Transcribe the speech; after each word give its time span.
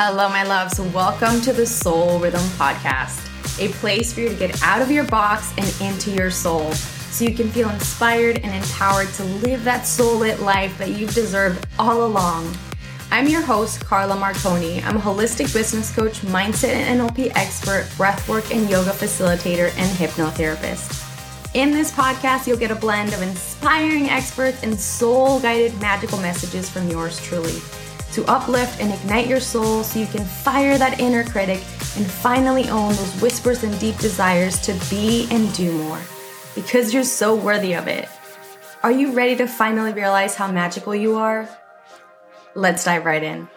Hello, 0.00 0.28
my 0.28 0.44
loves. 0.44 0.78
Welcome 0.78 1.40
to 1.40 1.52
the 1.52 1.66
Soul 1.66 2.20
Rhythm 2.20 2.44
Podcast, 2.50 3.18
a 3.60 3.66
place 3.78 4.12
for 4.12 4.20
you 4.20 4.28
to 4.28 4.34
get 4.36 4.62
out 4.62 4.80
of 4.80 4.92
your 4.92 5.02
box 5.02 5.52
and 5.58 5.90
into 5.90 6.12
your 6.12 6.30
soul 6.30 6.70
so 6.70 7.24
you 7.24 7.34
can 7.34 7.48
feel 7.48 7.68
inspired 7.68 8.38
and 8.44 8.54
empowered 8.54 9.08
to 9.14 9.24
live 9.24 9.64
that 9.64 9.88
soul 9.88 10.18
lit 10.18 10.38
life 10.38 10.78
that 10.78 10.90
you've 10.90 11.12
deserved 11.14 11.66
all 11.80 12.06
along. 12.06 12.56
I'm 13.10 13.26
your 13.26 13.42
host, 13.42 13.84
Carla 13.84 14.14
Marconi. 14.14 14.80
I'm 14.84 14.98
a 14.98 15.00
holistic 15.00 15.52
business 15.52 15.92
coach, 15.92 16.20
mindset 16.20 16.74
and 16.74 17.00
NLP 17.00 17.32
expert, 17.34 17.86
breathwork 17.96 18.56
and 18.56 18.70
yoga 18.70 18.90
facilitator, 18.90 19.76
and 19.76 19.98
hypnotherapist. 19.98 21.06
In 21.54 21.72
this 21.72 21.90
podcast, 21.90 22.46
you'll 22.46 22.56
get 22.56 22.70
a 22.70 22.76
blend 22.76 23.14
of 23.14 23.22
inspiring 23.22 24.10
experts 24.10 24.62
and 24.62 24.78
soul 24.78 25.40
guided 25.40 25.76
magical 25.80 26.18
messages 26.18 26.70
from 26.70 26.88
yours 26.88 27.20
truly 27.20 27.60
to 28.18 28.28
uplift 28.28 28.80
and 28.80 28.92
ignite 28.92 29.28
your 29.28 29.38
soul 29.38 29.84
so 29.84 30.00
you 30.00 30.06
can 30.06 30.24
fire 30.24 30.76
that 30.76 30.98
inner 30.98 31.22
critic 31.22 31.60
and 31.96 32.04
finally 32.04 32.68
own 32.68 32.88
those 32.88 33.22
whispers 33.22 33.62
and 33.62 33.78
deep 33.78 33.96
desires 33.98 34.58
to 34.60 34.72
be 34.90 35.28
and 35.30 35.54
do 35.54 35.70
more 35.84 36.00
because 36.56 36.92
you're 36.92 37.04
so 37.04 37.36
worthy 37.36 37.74
of 37.74 37.86
it. 37.86 38.08
Are 38.82 38.90
you 38.90 39.12
ready 39.12 39.36
to 39.36 39.46
finally 39.46 39.92
realize 39.92 40.34
how 40.34 40.50
magical 40.50 40.96
you 40.96 41.14
are? 41.14 41.48
Let's 42.56 42.84
dive 42.84 43.04
right 43.04 43.22
in. 43.22 43.48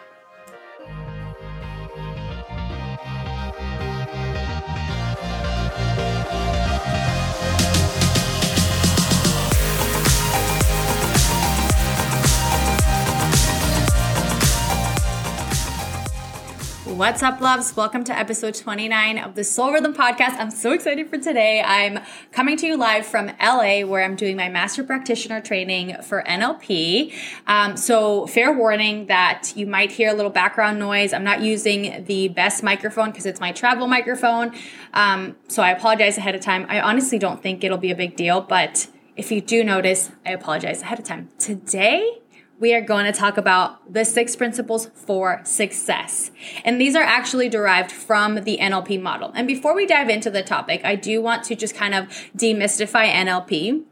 What's 17.01 17.23
up, 17.23 17.41
loves? 17.41 17.75
Welcome 17.75 18.03
to 18.03 18.15
episode 18.15 18.53
29 18.53 19.17
of 19.17 19.33
the 19.33 19.43
Soul 19.43 19.73
Rhythm 19.73 19.91
Podcast. 19.91 20.37
I'm 20.37 20.51
so 20.51 20.71
excited 20.71 21.09
for 21.09 21.17
today. 21.17 21.59
I'm 21.59 21.97
coming 22.31 22.57
to 22.57 22.67
you 22.67 22.77
live 22.77 23.07
from 23.07 23.31
LA 23.41 23.79
where 23.79 24.03
I'm 24.03 24.15
doing 24.15 24.37
my 24.37 24.49
master 24.49 24.83
practitioner 24.83 25.41
training 25.41 25.95
for 26.03 26.21
NLP. 26.27 27.11
Um, 27.47 27.75
so, 27.75 28.27
fair 28.27 28.53
warning 28.53 29.07
that 29.07 29.51
you 29.55 29.65
might 29.65 29.91
hear 29.91 30.11
a 30.11 30.13
little 30.13 30.29
background 30.29 30.77
noise. 30.77 31.11
I'm 31.11 31.23
not 31.23 31.41
using 31.41 32.05
the 32.05 32.27
best 32.27 32.61
microphone 32.61 33.09
because 33.09 33.25
it's 33.25 33.39
my 33.39 33.51
travel 33.51 33.87
microphone. 33.87 34.53
Um, 34.93 35.37
so, 35.47 35.63
I 35.63 35.71
apologize 35.71 36.19
ahead 36.19 36.35
of 36.35 36.41
time. 36.41 36.67
I 36.69 36.81
honestly 36.81 37.17
don't 37.17 37.41
think 37.41 37.63
it'll 37.63 37.79
be 37.79 37.89
a 37.89 37.95
big 37.95 38.15
deal, 38.15 38.41
but 38.41 38.87
if 39.15 39.31
you 39.31 39.41
do 39.41 39.63
notice, 39.63 40.11
I 40.23 40.33
apologize 40.33 40.83
ahead 40.83 40.99
of 40.99 41.05
time. 41.05 41.29
Today, 41.39 42.21
we 42.61 42.75
are 42.75 42.81
going 42.81 43.05
to 43.05 43.11
talk 43.11 43.37
about 43.37 43.91
the 43.91 44.05
six 44.05 44.35
principles 44.35 44.85
for 44.93 45.41
success. 45.43 46.29
And 46.63 46.79
these 46.79 46.95
are 46.95 47.03
actually 47.03 47.49
derived 47.49 47.91
from 47.91 48.35
the 48.35 48.59
NLP 48.61 49.01
model. 49.01 49.31
And 49.33 49.47
before 49.47 49.75
we 49.75 49.87
dive 49.87 50.09
into 50.09 50.29
the 50.29 50.43
topic, 50.43 50.81
I 50.85 50.95
do 50.95 51.23
want 51.23 51.43
to 51.45 51.55
just 51.55 51.75
kind 51.75 51.95
of 51.95 52.05
demystify 52.37 53.11
NLP. 53.11 53.83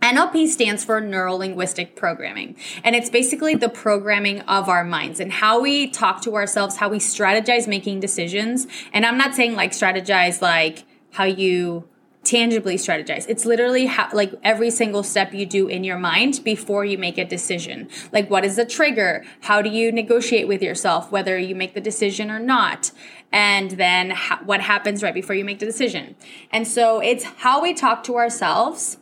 NLP 0.00 0.46
stands 0.46 0.84
for 0.84 1.00
Neuro 1.00 1.34
Linguistic 1.34 1.96
Programming, 1.96 2.54
and 2.84 2.94
it's 2.94 3.10
basically 3.10 3.56
the 3.56 3.68
programming 3.68 4.42
of 4.42 4.68
our 4.68 4.84
minds 4.84 5.18
and 5.18 5.32
how 5.32 5.60
we 5.60 5.90
talk 5.90 6.22
to 6.22 6.36
ourselves, 6.36 6.76
how 6.76 6.88
we 6.88 7.00
strategize 7.00 7.66
making 7.66 7.98
decisions. 7.98 8.68
And 8.92 9.04
I'm 9.04 9.18
not 9.18 9.34
saying 9.34 9.56
like 9.56 9.72
strategize 9.72 10.40
like 10.40 10.84
how 11.10 11.24
you 11.24 11.88
tangibly 12.28 12.76
strategize. 12.76 13.24
It's 13.26 13.46
literally 13.46 13.86
how, 13.86 14.10
like 14.12 14.34
every 14.42 14.70
single 14.70 15.02
step 15.02 15.32
you 15.32 15.46
do 15.46 15.66
in 15.66 15.82
your 15.82 15.98
mind 15.98 16.42
before 16.44 16.84
you 16.84 16.98
make 16.98 17.16
a 17.16 17.24
decision. 17.24 17.88
Like, 18.12 18.28
what 18.28 18.44
is 18.44 18.56
the 18.56 18.66
trigger? 18.66 19.24
How 19.40 19.62
do 19.62 19.70
you 19.70 19.90
negotiate 19.90 20.46
with 20.46 20.62
yourself, 20.62 21.10
whether 21.10 21.38
you 21.38 21.54
make 21.54 21.72
the 21.72 21.80
decision 21.80 22.30
or 22.30 22.38
not? 22.38 22.90
And 23.32 23.70
then 23.72 24.10
ha- 24.10 24.42
what 24.44 24.60
happens 24.60 25.02
right 25.02 25.14
before 25.14 25.36
you 25.36 25.44
make 25.44 25.58
the 25.58 25.66
decision? 25.66 26.16
And 26.50 26.68
so 26.68 27.00
it's 27.00 27.24
how 27.24 27.62
we 27.62 27.72
talk 27.72 28.04
to 28.04 28.16
ourselves, 28.16 28.98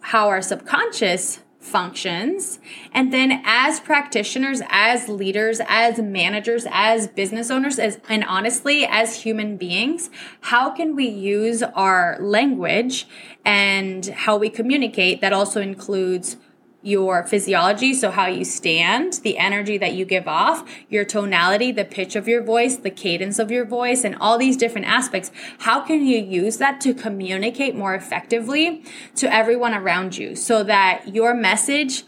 how 0.00 0.28
our 0.28 0.42
subconscious 0.42 1.40
functions. 1.66 2.58
And 2.92 3.12
then 3.12 3.42
as 3.44 3.80
practitioners, 3.80 4.62
as 4.68 5.08
leaders, 5.08 5.60
as 5.66 5.98
managers, 5.98 6.66
as 6.70 7.08
business 7.08 7.50
owners, 7.50 7.78
as, 7.78 7.98
and 8.08 8.24
honestly, 8.24 8.86
as 8.86 9.22
human 9.22 9.56
beings, 9.56 10.08
how 10.42 10.70
can 10.70 10.94
we 10.94 11.08
use 11.08 11.62
our 11.62 12.18
language 12.20 13.06
and 13.44 14.06
how 14.06 14.36
we 14.36 14.48
communicate 14.48 15.20
that 15.20 15.32
also 15.32 15.60
includes 15.60 16.36
your 16.86 17.26
physiology, 17.26 17.92
so 17.92 18.12
how 18.12 18.26
you 18.26 18.44
stand, 18.44 19.14
the 19.24 19.36
energy 19.38 19.76
that 19.76 19.94
you 19.94 20.04
give 20.04 20.28
off, 20.28 20.64
your 20.88 21.04
tonality, 21.04 21.72
the 21.72 21.84
pitch 21.84 22.14
of 22.14 22.28
your 22.28 22.40
voice, 22.40 22.76
the 22.76 22.90
cadence 22.90 23.40
of 23.40 23.50
your 23.50 23.64
voice, 23.64 24.04
and 24.04 24.14
all 24.20 24.38
these 24.38 24.56
different 24.56 24.86
aspects. 24.86 25.32
How 25.58 25.80
can 25.80 26.06
you 26.06 26.18
use 26.18 26.58
that 26.58 26.80
to 26.82 26.94
communicate 26.94 27.74
more 27.74 27.96
effectively 27.96 28.84
to 29.16 29.32
everyone 29.34 29.74
around 29.74 30.16
you 30.16 30.36
so 30.36 30.62
that 30.62 31.12
your 31.12 31.34
message 31.34 32.04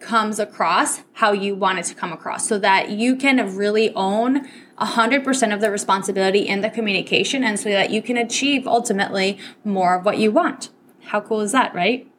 comes 0.00 0.38
across 0.38 1.02
how 1.14 1.32
you 1.32 1.54
want 1.54 1.78
it 1.78 1.84
to 1.84 1.94
come 1.94 2.12
across 2.12 2.48
so 2.48 2.58
that 2.58 2.90
you 2.90 3.16
can 3.16 3.54
really 3.54 3.92
own 3.94 4.48
100% 4.78 5.54
of 5.54 5.60
the 5.60 5.70
responsibility 5.70 6.48
in 6.48 6.62
the 6.62 6.70
communication 6.70 7.44
and 7.44 7.60
so 7.60 7.68
that 7.68 7.90
you 7.90 8.00
can 8.00 8.16
achieve 8.16 8.66
ultimately 8.66 9.38
more 9.64 9.98
of 9.98 10.04
what 10.04 10.16
you 10.16 10.32
want. 10.32 10.70
How 11.04 11.20
cool 11.20 11.42
is 11.42 11.52
that, 11.52 11.74
right? 11.74 12.10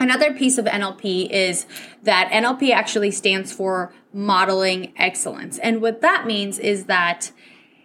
Another 0.00 0.32
piece 0.32 0.58
of 0.58 0.64
NLP 0.64 1.28
is 1.30 1.66
that 2.02 2.30
NLP 2.30 2.70
actually 2.70 3.10
stands 3.10 3.52
for 3.52 3.92
modeling 4.12 4.92
excellence. 4.96 5.58
And 5.58 5.82
what 5.82 6.00
that 6.02 6.26
means 6.26 6.58
is 6.58 6.84
that 6.84 7.32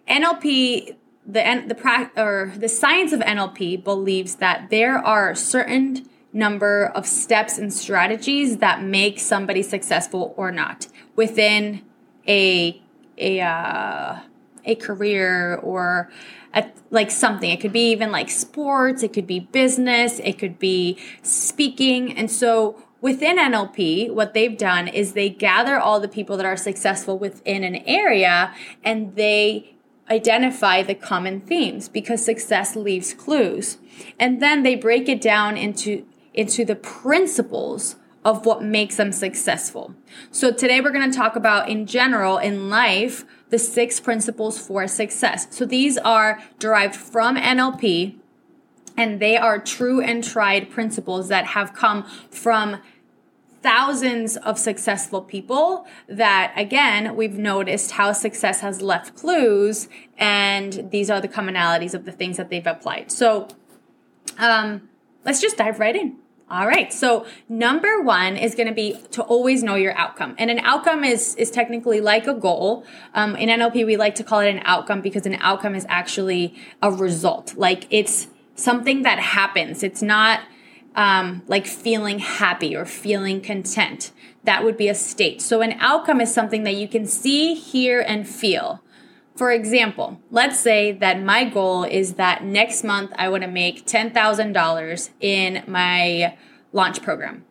NLP 0.07 0.95
the 1.25 1.63
the 1.67 2.11
or 2.21 2.51
the 2.57 2.69
science 2.69 3.13
of 3.13 3.21
NLP 3.21 3.83
believes 3.83 4.35
that 4.35 4.69
there 4.69 4.97
are 4.97 5.33
certain 5.35 6.07
number 6.33 6.85
of 6.95 7.07
steps 7.07 7.57
and 7.57 7.71
strategies 7.73 8.57
that 8.57 8.83
make 8.83 9.19
somebody 9.19 9.61
successful 9.61 10.33
or 10.35 10.51
not 10.51 10.87
within 11.15 11.81
a 12.27 12.81
a 13.17 13.39
uh, 13.39 14.19
a 14.65 14.75
career 14.75 15.55
or 15.55 16.11
at 16.53 16.75
like 16.91 17.09
something. 17.11 17.49
It 17.49 17.59
could 17.59 17.73
be 17.73 17.91
even 17.91 18.11
like 18.11 18.29
sports, 18.29 19.03
it 19.03 19.13
could 19.13 19.27
be 19.27 19.39
business, 19.39 20.19
it 20.19 20.37
could 20.37 20.59
be 20.59 20.97
speaking. 21.21 22.15
And 22.15 22.29
so 22.29 22.81
within 23.01 23.37
NLP, 23.37 24.13
what 24.13 24.33
they've 24.33 24.57
done 24.57 24.87
is 24.87 25.13
they 25.13 25.29
gather 25.29 25.77
all 25.77 25.99
the 25.99 26.07
people 26.07 26.37
that 26.37 26.45
are 26.45 26.57
successful 26.57 27.17
within 27.17 27.63
an 27.63 27.77
area 27.87 28.53
and 28.83 29.15
they 29.15 29.75
identify 30.09 30.83
the 30.83 30.95
common 30.95 31.41
themes 31.41 31.89
because 31.89 32.23
success 32.23 32.75
leaves 32.75 33.13
clues. 33.13 33.77
And 34.19 34.41
then 34.41 34.63
they 34.63 34.75
break 34.75 35.09
it 35.09 35.21
down 35.21 35.57
into 35.57 36.05
into 36.33 36.65
the 36.65 36.75
principles 36.75 37.95
of 38.25 38.45
what 38.45 38.63
makes 38.63 38.95
them 38.95 39.11
successful. 39.11 39.93
So 40.31 40.51
today 40.51 40.81
we're 40.81 40.91
going 40.91 41.11
to 41.11 41.15
talk 41.15 41.35
about 41.35 41.69
in 41.69 41.85
general 41.85 42.37
in 42.37 42.69
life 42.69 43.25
the 43.53 43.59
six 43.59 43.99
principles 43.99 44.57
for 44.57 44.87
success. 44.87 45.45
So 45.51 45.63
these 45.63 45.99
are 45.99 46.41
derived 46.57 46.95
from 46.95 47.35
NLP 47.35 48.15
and 48.97 49.19
they 49.19 49.37
are 49.37 49.59
true 49.59 50.01
and 50.01 50.23
tried 50.23 50.71
principles 50.71 51.27
that 51.27 51.45
have 51.45 51.75
come 51.75 52.03
from 52.31 52.81
thousands 53.61 54.37
of 54.37 54.57
successful 54.57 55.21
people 55.21 55.85
that 56.07 56.51
again 56.57 57.15
we've 57.15 57.37
noticed 57.37 57.91
how 57.91 58.11
success 58.11 58.61
has 58.61 58.81
left 58.81 59.15
clues 59.15 59.87
and 60.17 60.89
these 60.89 61.11
are 61.11 61.21
the 61.21 61.29
commonalities 61.29 61.93
of 61.93 62.05
the 62.05 62.11
things 62.11 62.37
that 62.37 62.49
they've 62.49 62.67
applied 62.67 63.09
so 63.09 63.47
um, 64.39 64.89
let's 65.23 65.39
just 65.39 65.57
dive 65.57 65.79
right 65.79 65.95
in 65.95 66.17
all 66.53 66.67
right. 66.67 66.93
So 66.93 67.25
number 67.49 67.99
one 68.03 68.37
is 68.37 68.53
going 68.53 68.67
to 68.67 68.75
be 68.75 68.95
to 69.09 69.23
always 69.23 69.63
know 69.63 69.73
your 69.73 69.97
outcome. 69.97 70.35
And 70.37 70.51
an 70.51 70.59
outcome 70.59 71.03
is, 71.03 71.33
is 71.33 71.49
technically 71.49 71.99
like 71.99 72.27
a 72.27 72.33
goal. 72.35 72.85
Um, 73.15 73.35
in 73.35 73.49
NLP, 73.49 73.87
we 73.87 73.97
like 73.97 74.13
to 74.15 74.23
call 74.23 74.41
it 74.41 74.49
an 74.49 74.61
outcome 74.63 75.01
because 75.01 75.25
an 75.25 75.33
outcome 75.41 75.73
is 75.73 75.83
actually 75.89 76.53
a 76.79 76.91
result. 76.91 77.55
Like 77.55 77.87
it's 77.89 78.27
something 78.53 79.01
that 79.01 79.17
happens. 79.17 79.81
It's 79.81 80.03
not, 80.03 80.41
um, 80.95 81.41
like 81.47 81.65
feeling 81.65 82.19
happy 82.19 82.75
or 82.75 82.85
feeling 82.85 83.41
content. 83.41 84.11
That 84.43 84.63
would 84.63 84.77
be 84.77 84.89
a 84.89 84.93
state. 84.93 85.41
So 85.41 85.61
an 85.61 85.71
outcome 85.79 86.21
is 86.21 86.31
something 86.31 86.65
that 86.65 86.75
you 86.75 86.87
can 86.87 87.07
see, 87.07 87.55
hear, 87.55 87.99
and 87.99 88.29
feel. 88.29 88.82
For 89.35 89.51
example, 89.51 90.19
let's 90.29 90.59
say 90.59 90.91
that 90.91 91.21
my 91.21 91.43
goal 91.43 91.83
is 91.83 92.13
that 92.15 92.43
next 92.43 92.83
month 92.83 93.11
I 93.15 93.29
want 93.29 93.43
to 93.43 93.49
make 93.49 93.85
$10,000 93.85 95.09
in 95.19 95.63
my 95.67 96.37
launch 96.71 97.01
program. 97.01 97.45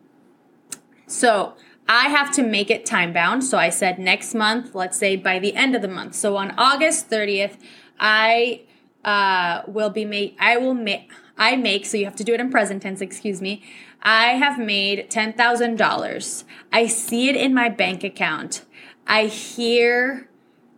So 1.07 1.55
I 1.87 2.07
have 2.07 2.31
to 2.33 2.43
make 2.43 2.71
it 2.71 2.85
time 2.85 3.11
bound. 3.11 3.43
So 3.43 3.57
I 3.57 3.69
said 3.69 3.99
next 3.99 4.33
month, 4.33 4.73
let's 4.73 4.97
say 4.97 5.17
by 5.17 5.39
the 5.39 5.55
end 5.55 5.75
of 5.75 5.81
the 5.81 5.87
month. 5.89 6.15
So 6.15 6.37
on 6.37 6.53
August 6.57 7.09
30th, 7.09 7.57
I 7.99 8.61
uh, 9.03 9.63
will 9.67 9.89
be 9.89 10.05
made, 10.05 10.35
I 10.39 10.57
will 10.57 10.73
make, 10.73 11.11
I 11.37 11.57
make, 11.57 11.85
so 11.85 11.97
you 11.97 12.05
have 12.05 12.15
to 12.15 12.23
do 12.23 12.33
it 12.33 12.39
in 12.39 12.49
present 12.49 12.81
tense, 12.81 13.01
excuse 13.01 13.41
me. 13.41 13.61
I 14.01 14.33
have 14.33 14.57
made 14.57 15.09
$10,000. 15.09 16.43
I 16.71 16.87
see 16.87 17.29
it 17.29 17.35
in 17.35 17.53
my 17.53 17.69
bank 17.69 18.03
account. 18.03 18.63
I 19.05 19.25
hear 19.25 20.29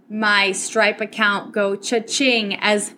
my 0.10 0.52
Stripe 0.52 1.02
account 1.02 1.54
go 1.54 1.76
cha-ching 1.76 2.56
as 2.56 2.94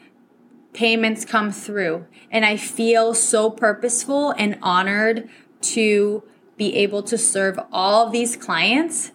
payments 0.73 1.25
come 1.25 1.51
through. 1.51 2.05
And 2.29 2.45
I 2.45 2.57
feel 2.57 3.13
so 3.13 3.49
purposeful 3.49 4.31
and 4.31 4.57
honored 4.61 5.29
to 5.61 6.23
be 6.57 6.75
able 6.75 7.03
to 7.03 7.17
serve 7.17 7.59
all 7.71 8.09
these 8.09 8.35
clients 8.35 9.11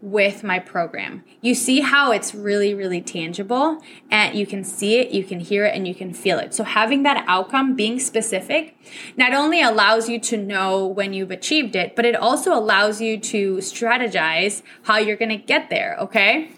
with 0.00 0.44
my 0.44 0.58
program. 0.58 1.24
You 1.40 1.54
see 1.54 1.80
how 1.80 2.12
it's 2.12 2.34
really, 2.34 2.72
really 2.72 3.00
tangible 3.00 3.82
and 4.10 4.36
you 4.36 4.46
can 4.46 4.62
see 4.62 4.98
it, 4.98 5.10
you 5.10 5.24
can 5.24 5.40
hear 5.40 5.64
it, 5.64 5.74
and 5.74 5.88
you 5.88 5.94
can 5.94 6.12
feel 6.12 6.38
it. 6.38 6.54
So, 6.54 6.62
having 6.62 7.02
that 7.02 7.24
outcome, 7.26 7.74
being 7.74 7.98
specific, 7.98 8.76
not 9.16 9.34
only 9.34 9.60
allows 9.60 10.08
you 10.08 10.20
to 10.20 10.36
know 10.36 10.86
when 10.86 11.12
you've 11.12 11.32
achieved 11.32 11.74
it, 11.74 11.96
but 11.96 12.04
it 12.04 12.14
also 12.14 12.54
allows 12.54 13.00
you 13.00 13.18
to 13.18 13.56
strategize 13.56 14.62
how 14.82 14.98
you're 14.98 15.16
gonna 15.16 15.36
get 15.36 15.68
there, 15.68 15.96
okay? 15.98 16.52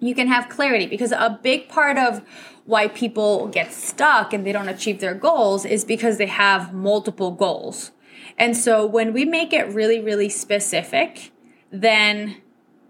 You 0.00 0.14
can 0.14 0.28
have 0.28 0.48
clarity 0.48 0.86
because 0.86 1.12
a 1.12 1.38
big 1.42 1.68
part 1.68 1.98
of 1.98 2.22
why 2.64 2.88
people 2.88 3.48
get 3.48 3.72
stuck 3.72 4.32
and 4.32 4.46
they 4.46 4.52
don't 4.52 4.68
achieve 4.68 5.00
their 5.00 5.14
goals 5.14 5.64
is 5.64 5.84
because 5.84 6.18
they 6.18 6.26
have 6.26 6.72
multiple 6.72 7.30
goals. 7.30 7.92
And 8.38 8.56
so 8.56 8.86
when 8.86 9.12
we 9.12 9.24
make 9.24 9.52
it 9.52 9.68
really, 9.68 10.00
really 10.00 10.28
specific, 10.28 11.32
then 11.70 12.36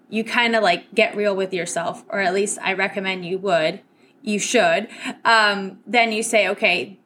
you 0.08 0.24
kind 0.24 0.54
of 0.54 0.62
like 0.62 0.94
get 0.94 1.16
real 1.16 1.34
with 1.34 1.52
yourself, 1.52 2.04
or 2.08 2.20
at 2.20 2.34
least 2.34 2.58
I 2.62 2.74
recommend 2.74 3.24
you 3.24 3.38
would, 3.38 3.80
you 4.22 4.38
should. 4.38 4.88
Um, 5.24 5.78
then 5.86 6.12
you 6.12 6.22
say, 6.22 6.48
okay, 6.48 6.98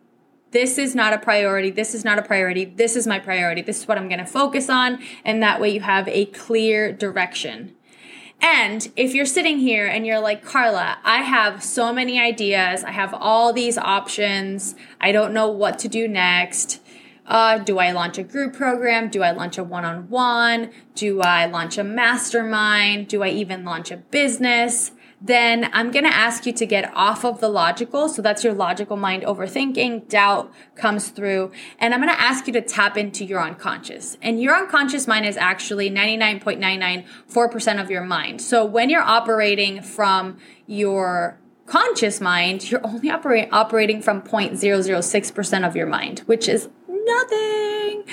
this 0.51 0.79
is 0.79 0.95
not 0.95 1.13
a 1.13 1.19
priority. 1.19 1.71
This 1.71 1.95
is 1.95 2.05
not 2.05 2.19
a 2.19 2.23
priority. 2.23 2.65
This 2.65 2.97
is 2.97 3.07
my 3.07 3.19
priority. 3.19 3.63
This 3.63 3.81
is 3.81 3.89
what 3.89 3.99
I'm 3.99 4.09
going 4.09 4.21
to 4.21 4.27
focus 4.27 4.71
on. 4.71 5.03
And 5.25 5.43
that 5.43 5.61
way 5.61 5.71
you 5.71 5.81
have 5.81 6.07
a 6.09 6.27
clear 6.27 6.93
direction. 6.93 7.75
And 8.47 8.93
if 8.95 9.15
you're 9.15 9.25
sitting 9.25 9.59
here 9.59 9.87
and 9.87 10.07
you're 10.07 10.21
like, 10.21 10.45
Carla, 10.45 10.99
I 11.03 11.23
have 11.23 11.65
so 11.65 11.95
many 11.95 12.21
ideas, 12.21 12.85
I 12.85 12.91
have 12.91 13.15
all 13.15 13.55
these 13.55 13.79
options, 13.79 14.75
I 15.01 15.13
don't 15.13 15.33
know 15.33 15.49
what 15.49 15.79
to 15.79 15.89
do 15.89 16.07
next. 16.07 16.83
Uh, 17.27 17.57
do 17.57 17.79
I 17.79 17.93
launch 17.93 18.19
a 18.19 18.23
group 18.23 18.53
program? 18.53 19.09
Do 19.09 19.23
I 19.23 19.31
launch 19.31 19.57
a 19.57 19.65
one 19.65 19.87
on 19.87 20.11
one? 20.11 20.73
Do 20.95 21.23
I 21.23 21.47
launch 21.47 21.79
a 21.79 21.85
mastermind? 21.85 23.09
Do 23.09 23.23
I 23.23 23.31
even 23.31 23.65
launch 23.65 23.91
a 23.91 23.97
business? 23.97 24.91
Then 25.25 25.71
I'm 25.73 25.91
going 25.91 26.05
to 26.05 26.15
ask 26.15 26.45
you 26.45 26.53
to 26.53 26.67
get 26.67 26.95
off 26.95 27.25
of 27.25 27.41
the 27.41 27.49
logical. 27.49 28.11
So 28.11 28.21
that's 28.21 28.45
your 28.45 28.53
logical 28.53 28.99
mind 28.99 29.23
overthinking, 29.23 30.07
doubt 30.11 30.53
comes 30.75 31.09
through. 31.09 31.51
And 31.79 31.95
I'm 31.95 32.01
going 32.01 32.15
to 32.15 32.21
ask 32.21 32.47
you 32.47 32.53
to 32.53 32.61
tap 32.61 32.99
into 32.99 33.25
your 33.25 33.41
unconscious. 33.41 34.19
And 34.21 34.39
your 34.43 34.55
unconscious 34.55 35.07
mind 35.07 35.25
is 35.25 35.39
actually 35.39 35.91
99.994% 35.91 37.81
of 37.81 37.91
your 37.91 38.05
mind. 38.05 38.43
So 38.43 38.67
when 38.67 38.91
you're 38.91 39.01
operating 39.01 39.81
from 39.81 40.37
your 40.67 41.39
conscious 41.65 42.21
mind, 42.21 42.71
you're 42.71 42.87
only 42.87 43.09
operate, 43.09 43.49
operating 43.51 44.03
from 44.03 44.21
0.006% 44.21 45.67
of 45.67 45.75
your 45.75 45.87
mind, 45.87 46.19
which 46.27 46.51
is 46.51 46.69
nothing. 46.87 48.05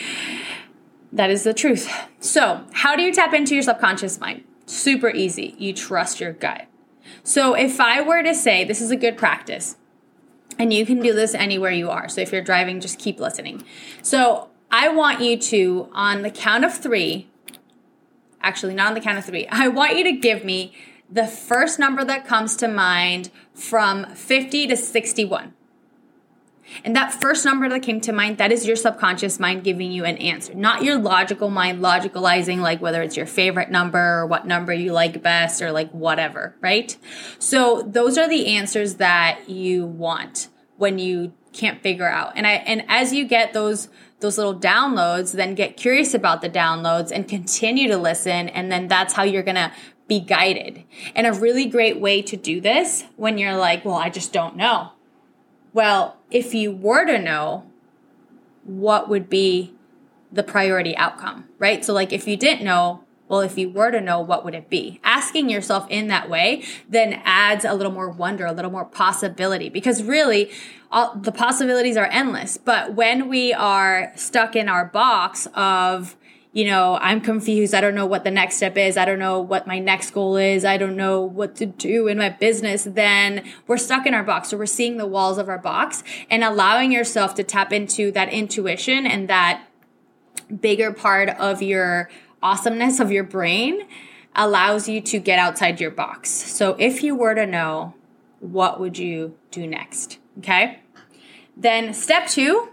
That 1.12 1.30
is 1.30 1.44
the 1.44 1.54
truth. 1.54 1.92
So, 2.22 2.66
how 2.72 2.96
do 2.96 3.04
you 3.04 3.12
tap 3.12 3.34
into 3.34 3.54
your 3.54 3.64
subconscious 3.64 4.18
mind? 4.22 4.46
Super 4.66 5.10
easy. 5.10 5.56
You 5.58 5.74
trust 5.74 6.22
your 6.22 6.32
gut. 6.32 6.68
So, 7.24 7.54
if 7.54 7.80
I 7.80 8.02
were 8.02 8.24
to 8.24 8.34
say 8.34 8.64
this 8.64 8.82
is 8.82 8.92
a 8.92 8.96
good 8.96 9.18
practice, 9.18 9.78
and 10.58 10.74
you 10.74 10.86
can 10.86 11.00
do 11.00 11.14
this 11.14 11.34
anywhere 11.34 11.72
you 11.72 11.90
are. 11.90 12.10
So, 12.10 12.22
if 12.22 12.32
you're 12.32 12.42
driving, 12.42 12.80
just 12.80 13.00
keep 13.00 13.20
listening. 13.20 13.64
So, 14.02 14.50
I 14.72 14.90
want 14.90 15.22
you 15.22 15.38
to, 15.38 15.90
on 15.92 16.22
the 16.22 16.32
count 16.32 16.64
of 16.64 16.74
three, 16.74 17.30
actually, 18.42 18.74
not 18.74 18.88
on 18.88 18.94
the 18.94 19.02
count 19.02 19.18
of 19.18 19.26
three, 19.26 19.48
I 19.48 19.68
want 19.68 19.98
you 19.98 20.04
to 20.06 20.14
give 20.14 20.46
me 20.46 20.74
the 21.10 21.28
first 21.28 21.78
number 21.78 22.06
that 22.06 22.26
comes 22.26 22.56
to 22.58 22.68
mind 22.68 23.30
from 23.54 24.06
50 24.16 24.68
to 24.68 24.78
61. 24.78 25.54
And 26.84 26.96
that 26.96 27.20
first 27.20 27.46
number 27.46 27.68
that 27.70 27.82
came 27.82 28.02
to 28.02 28.14
mind, 28.14 28.38
that 28.38 28.52
is 28.52 28.66
your 28.66 28.76
subconscious 28.76 29.40
mind 29.40 29.64
giving 29.64 29.92
you 29.92 30.06
an 30.06 30.18
answer, 30.18 30.54
not 30.54 30.84
your 30.84 30.98
logical 30.98 31.50
mind 31.50 31.80
logicalizing 31.80 32.60
like 32.60 32.82
whether 32.82 33.02
it's 33.02 33.18
your 33.18 33.26
favorite 33.26 33.70
number 33.70 34.20
or 34.20 34.26
what 34.26 34.46
number 34.48 34.74
you 34.74 34.92
like 34.92 35.22
best 35.22 35.62
or 35.62 35.72
like 35.72 35.92
whatever, 35.92 36.56
right? 36.62 36.98
So 37.40 37.82
those 37.82 38.18
are 38.18 38.28
the 38.28 38.56
answers 38.56 38.96
that 38.96 39.50
you 39.50 39.86
want 39.86 40.50
when 40.78 41.00
you 41.00 41.34
can't 41.54 41.82
figure 41.82 42.08
out. 42.08 42.34
And 42.36 42.48
I 42.48 42.54
and 42.54 42.84
as 42.88 43.14
you 43.14 43.26
get 43.26 43.54
those 43.54 43.90
those 44.20 44.38
little 44.38 44.56
downloads, 44.56 45.34
then 45.34 45.56
get 45.56 45.78
curious 45.78 46.14
about 46.14 46.42
the 46.42 46.50
downloads 46.50 47.12
and 47.12 47.28
continue 47.28 47.88
to 47.88 47.98
listen 47.98 48.50
and 48.50 48.72
then 48.72 48.88
that's 48.88 49.14
how 49.14 49.24
you're 49.24 49.44
going 49.44 49.56
to 49.56 49.72
be 50.08 50.20
guided. 50.20 50.84
And 51.16 51.26
a 51.26 51.34
really 51.34 51.66
great 51.66 52.00
way 52.00 52.22
to 52.24 52.38
do 52.38 52.62
this 52.62 53.06
when 53.16 53.38
you're 53.38 53.56
like, 53.56 53.84
well, 53.86 53.96
I 53.96 54.10
just 54.10 54.32
don't 54.34 54.56
know 54.56 54.92
well, 55.74 56.18
if 56.30 56.54
you 56.54 56.72
were 56.72 57.06
to 57.06 57.18
know, 57.20 57.66
what 58.64 59.10
would 59.10 59.30
be 59.30 59.74
the 60.32 60.44
priority 60.44 60.96
outcome, 60.96 61.48
right? 61.60 61.84
So, 61.84 61.94
like, 61.94 62.14
if 62.14 62.28
you 62.28 62.38
didn't 62.38 62.64
know, 62.64 63.04
well, 63.28 63.42
if 63.42 63.58
you 63.58 63.70
were 63.70 63.92
to 63.92 64.02
know, 64.02 64.20
what 64.20 64.44
would 64.44 64.54
it 64.54 64.70
be? 64.70 65.00
Asking 65.04 65.50
yourself 65.50 65.88
in 65.90 66.08
that 66.08 66.30
way 66.30 66.64
then 66.90 67.22
adds 67.24 67.64
a 67.66 67.74
little 67.74 67.92
more 67.92 68.10
wonder, 68.10 68.46
a 68.46 68.52
little 68.52 68.72
more 68.72 68.86
possibility, 68.86 69.70
because 69.70 70.04
really, 70.04 70.52
all, 70.92 71.16
the 71.16 71.32
possibilities 71.32 71.98
are 71.98 72.08
endless. 72.12 72.58
But 72.58 72.94
when 72.94 73.30
we 73.30 73.54
are 73.54 74.12
stuck 74.16 74.56
in 74.56 74.68
our 74.68 74.86
box 74.86 75.48
of, 75.54 76.16
you 76.54 76.66
know, 76.66 76.98
I'm 77.02 77.22
confused. 77.22 77.74
I 77.74 77.80
don't 77.80 77.96
know 77.96 78.06
what 78.06 78.26
the 78.26 78.32
next 78.32 78.58
step 78.58 78.78
is. 78.78 78.98
I 78.98 79.06
don't 79.06 79.20
know 79.20 79.40
what 79.40 79.68
my 79.68 79.80
next 79.80 80.12
goal 80.12 80.36
is. 80.36 80.66
I 80.66 80.78
don't 80.78 80.98
know 80.98 81.22
what 81.22 81.56
to 81.58 81.66
do 81.66 82.08
in 82.08 82.18
my 82.18 82.30
business. 82.30 82.84
Then 82.84 83.50
we're 83.68 83.78
stuck 83.78 84.06
in 84.06 84.14
our 84.14 84.24
box. 84.24 84.50
So 84.50 84.58
we're 84.58 84.66
seeing 84.66 84.98
the 84.98 85.08
walls 85.08 85.38
of 85.38 85.48
our 85.48 85.58
box 85.58 86.04
and 86.30 86.44
allowing 86.44 86.92
yourself 86.92 87.36
to 87.36 87.44
tap 87.44 87.72
into 87.72 88.12
that 88.12 88.34
intuition 88.34 89.06
and 89.06 89.30
that 89.30 89.66
bigger 90.60 90.92
part 90.92 91.30
of 91.30 91.62
your 91.62 92.10
awesomeness 92.44 93.00
of 93.00 93.12
your 93.12 93.24
brain 93.24 93.88
allows 94.36 94.90
you 94.90 95.00
to 95.02 95.20
get 95.20 95.40
outside 95.40 95.80
your 95.80 95.92
box. 95.92 96.30
So 96.30 96.76
if 96.78 97.02
you 97.02 97.16
were 97.16 97.36
to 97.36 97.46
know, 97.46 97.94
what 98.40 98.80
would 98.80 98.98
you 98.98 99.36
do 99.52 99.68
next? 99.68 100.18
Okay. 100.40 100.80
Then 101.56 101.94
step 101.94 102.28
two 102.28 102.70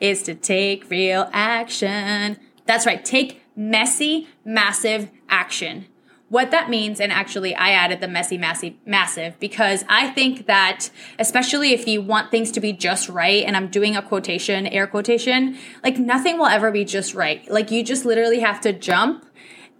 is 0.00 0.22
to 0.22 0.34
take 0.34 0.88
real 0.88 1.28
action. 1.32 2.38
That's 2.66 2.86
right. 2.86 3.04
Take 3.04 3.42
messy, 3.56 4.28
massive 4.44 5.10
action. 5.28 5.86
What 6.28 6.50
that 6.50 6.68
means, 6.68 7.00
and 7.00 7.12
actually 7.12 7.54
I 7.54 7.70
added 7.70 8.00
the 8.00 8.08
messy, 8.08 8.36
massive, 8.36 8.74
massive, 8.84 9.38
because 9.38 9.84
I 9.88 10.08
think 10.10 10.46
that, 10.46 10.90
especially 11.20 11.72
if 11.72 11.86
you 11.86 12.02
want 12.02 12.32
things 12.32 12.50
to 12.52 12.60
be 12.60 12.72
just 12.72 13.08
right, 13.08 13.44
and 13.44 13.56
I'm 13.56 13.68
doing 13.68 13.94
a 13.94 14.02
quotation, 14.02 14.66
air 14.66 14.88
quotation, 14.88 15.56
like 15.84 15.98
nothing 15.98 16.36
will 16.36 16.46
ever 16.46 16.72
be 16.72 16.84
just 16.84 17.14
right. 17.14 17.48
Like 17.48 17.70
you 17.70 17.84
just 17.84 18.04
literally 18.04 18.40
have 18.40 18.60
to 18.62 18.72
jump 18.72 19.24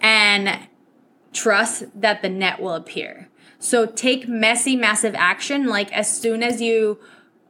and 0.00 0.69
trust 1.33 1.85
that 2.00 2.23
the 2.23 2.28
net 2.28 2.61
will 2.61 2.75
appear. 2.75 3.28
So 3.59 3.85
take 3.85 4.28
messy, 4.28 4.76
massive 4.76 5.16
action. 5.16 5.66
Like 5.66 5.93
as 5.93 6.09
soon 6.09 6.45
as 6.45 6.61
you 6.61 7.00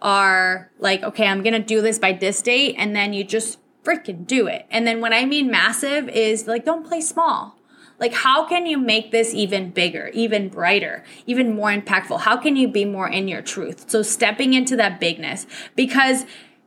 are 0.01 0.71
like, 0.79 1.03
okay, 1.03 1.27
I'm 1.27 1.43
going 1.43 1.53
to 1.53 1.59
do 1.59 1.83
this 1.83 1.99
by 1.99 2.15
this 2.15 2.41
date, 2.41 2.77
and 2.79 2.97
then 2.97 3.13
you 3.13 3.25
just 3.25 3.59
freaking 3.87 4.27
do 4.27 4.47
it. 4.47 4.67
And 4.71 4.87
then 4.87 5.01
when 5.01 5.13
I 5.13 5.25
mean 5.25 5.51
massive 5.51 6.09
is 6.09 6.47
like, 6.47 6.65
don't 6.65 6.87
play 6.87 7.01
small. 7.01 7.57
Like, 7.99 8.13
how 8.13 8.47
can 8.47 8.67
you 8.67 8.77
make 8.77 9.11
this 9.11 9.33
even 9.33 9.71
bigger, 9.71 10.11
even 10.13 10.49
brighter, 10.49 11.03
even 11.27 11.55
more 11.55 11.71
impactful? 11.71 12.21
How 12.21 12.37
can 12.37 12.57
you 12.57 12.69
be 12.69 12.85
more 12.85 13.09
in 13.09 13.27
your 13.27 13.41
truth? 13.41 13.89
So, 13.89 14.03
stepping 14.03 14.53
into 14.53 14.77
that 14.77 15.01
bigness 15.01 15.47
because 15.75 16.27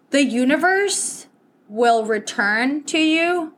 the 0.10 0.24
universe 0.24 1.28
will 1.68 2.04
return 2.04 2.84
to 2.86 2.98
you 2.98 3.54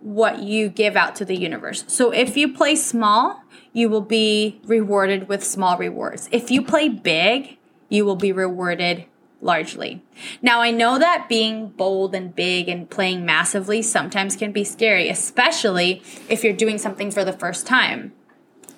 what 0.00 0.40
you 0.40 0.68
give 0.68 0.96
out 0.96 1.14
to 1.16 1.24
the 1.24 1.36
universe. 1.36 1.84
So, 1.86 2.10
if 2.10 2.36
you 2.36 2.52
play 2.52 2.74
small, 2.74 3.44
you 3.72 3.88
will 3.88 4.00
be 4.00 4.60
rewarded 4.64 5.28
with 5.28 5.44
small 5.44 5.78
rewards. 5.78 6.28
If 6.32 6.50
you 6.50 6.62
play 6.62 6.88
big, 6.88 7.58
you 7.88 8.04
will 8.04 8.16
be 8.16 8.32
rewarded 8.32 9.04
largely. 9.40 10.02
Now, 10.42 10.60
I 10.60 10.70
know 10.70 10.98
that 10.98 11.28
being 11.28 11.68
bold 11.68 12.14
and 12.14 12.34
big 12.34 12.68
and 12.68 12.88
playing 12.90 13.24
massively 13.24 13.82
sometimes 13.82 14.36
can 14.36 14.52
be 14.52 14.64
scary, 14.64 15.08
especially 15.08 16.02
if 16.28 16.42
you're 16.42 16.52
doing 16.52 16.78
something 16.78 17.10
for 17.10 17.24
the 17.24 17.32
first 17.32 17.66
time. 17.66 18.12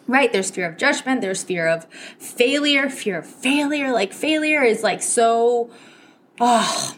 Right? 0.06 0.32
There's 0.32 0.50
fear 0.50 0.68
of 0.68 0.76
judgment, 0.76 1.20
there's 1.20 1.44
fear 1.44 1.68
of 1.68 1.84
failure, 2.18 2.90
fear 2.90 3.18
of 3.18 3.26
failure. 3.26 3.92
Like, 3.92 4.12
failure 4.12 4.62
is 4.62 4.82
like 4.82 5.02
so, 5.02 5.70
oh, 6.40 6.96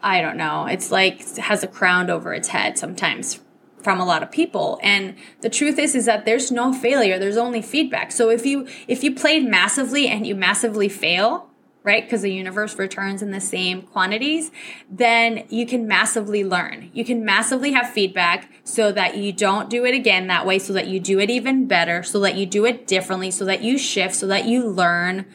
I 0.00 0.20
don't 0.20 0.36
know. 0.36 0.66
It's 0.66 0.90
like 0.90 1.36
has 1.36 1.62
a 1.62 1.68
crown 1.68 2.08
over 2.08 2.32
its 2.32 2.48
head 2.48 2.78
sometimes 2.78 3.40
from 3.82 4.00
a 4.00 4.04
lot 4.04 4.22
of 4.22 4.30
people 4.30 4.78
and 4.80 5.16
the 5.40 5.50
truth 5.50 5.76
is 5.76 5.96
is 5.96 6.04
that 6.04 6.24
there's 6.24 6.52
no 6.52 6.72
failure 6.72 7.18
there's 7.18 7.36
only 7.36 7.60
feedback 7.60 8.12
so 8.12 8.30
if 8.30 8.46
you 8.46 8.64
if 8.86 9.02
you 9.02 9.12
played 9.12 9.44
massively 9.44 10.06
and 10.06 10.24
you 10.24 10.36
massively 10.36 10.88
fail 10.88 11.50
right? 11.84 12.04
Because 12.04 12.22
the 12.22 12.32
universe 12.32 12.78
returns 12.78 13.22
in 13.22 13.30
the 13.30 13.40
same 13.40 13.82
quantities, 13.82 14.50
then 14.90 15.44
you 15.48 15.66
can 15.66 15.88
massively 15.88 16.44
learn. 16.44 16.90
You 16.92 17.04
can 17.04 17.24
massively 17.24 17.72
have 17.72 17.90
feedback 17.90 18.50
so 18.64 18.92
that 18.92 19.16
you 19.16 19.32
don't 19.32 19.68
do 19.68 19.84
it 19.84 19.94
again 19.94 20.28
that 20.28 20.46
way, 20.46 20.58
so 20.58 20.72
that 20.72 20.86
you 20.86 21.00
do 21.00 21.18
it 21.18 21.30
even 21.30 21.66
better, 21.66 22.02
so 22.02 22.20
that 22.20 22.36
you 22.36 22.46
do 22.46 22.64
it 22.64 22.86
differently, 22.86 23.30
so 23.30 23.44
that 23.44 23.62
you 23.62 23.78
shift, 23.78 24.14
so 24.14 24.26
that 24.28 24.46
you 24.46 24.66
learn. 24.66 25.26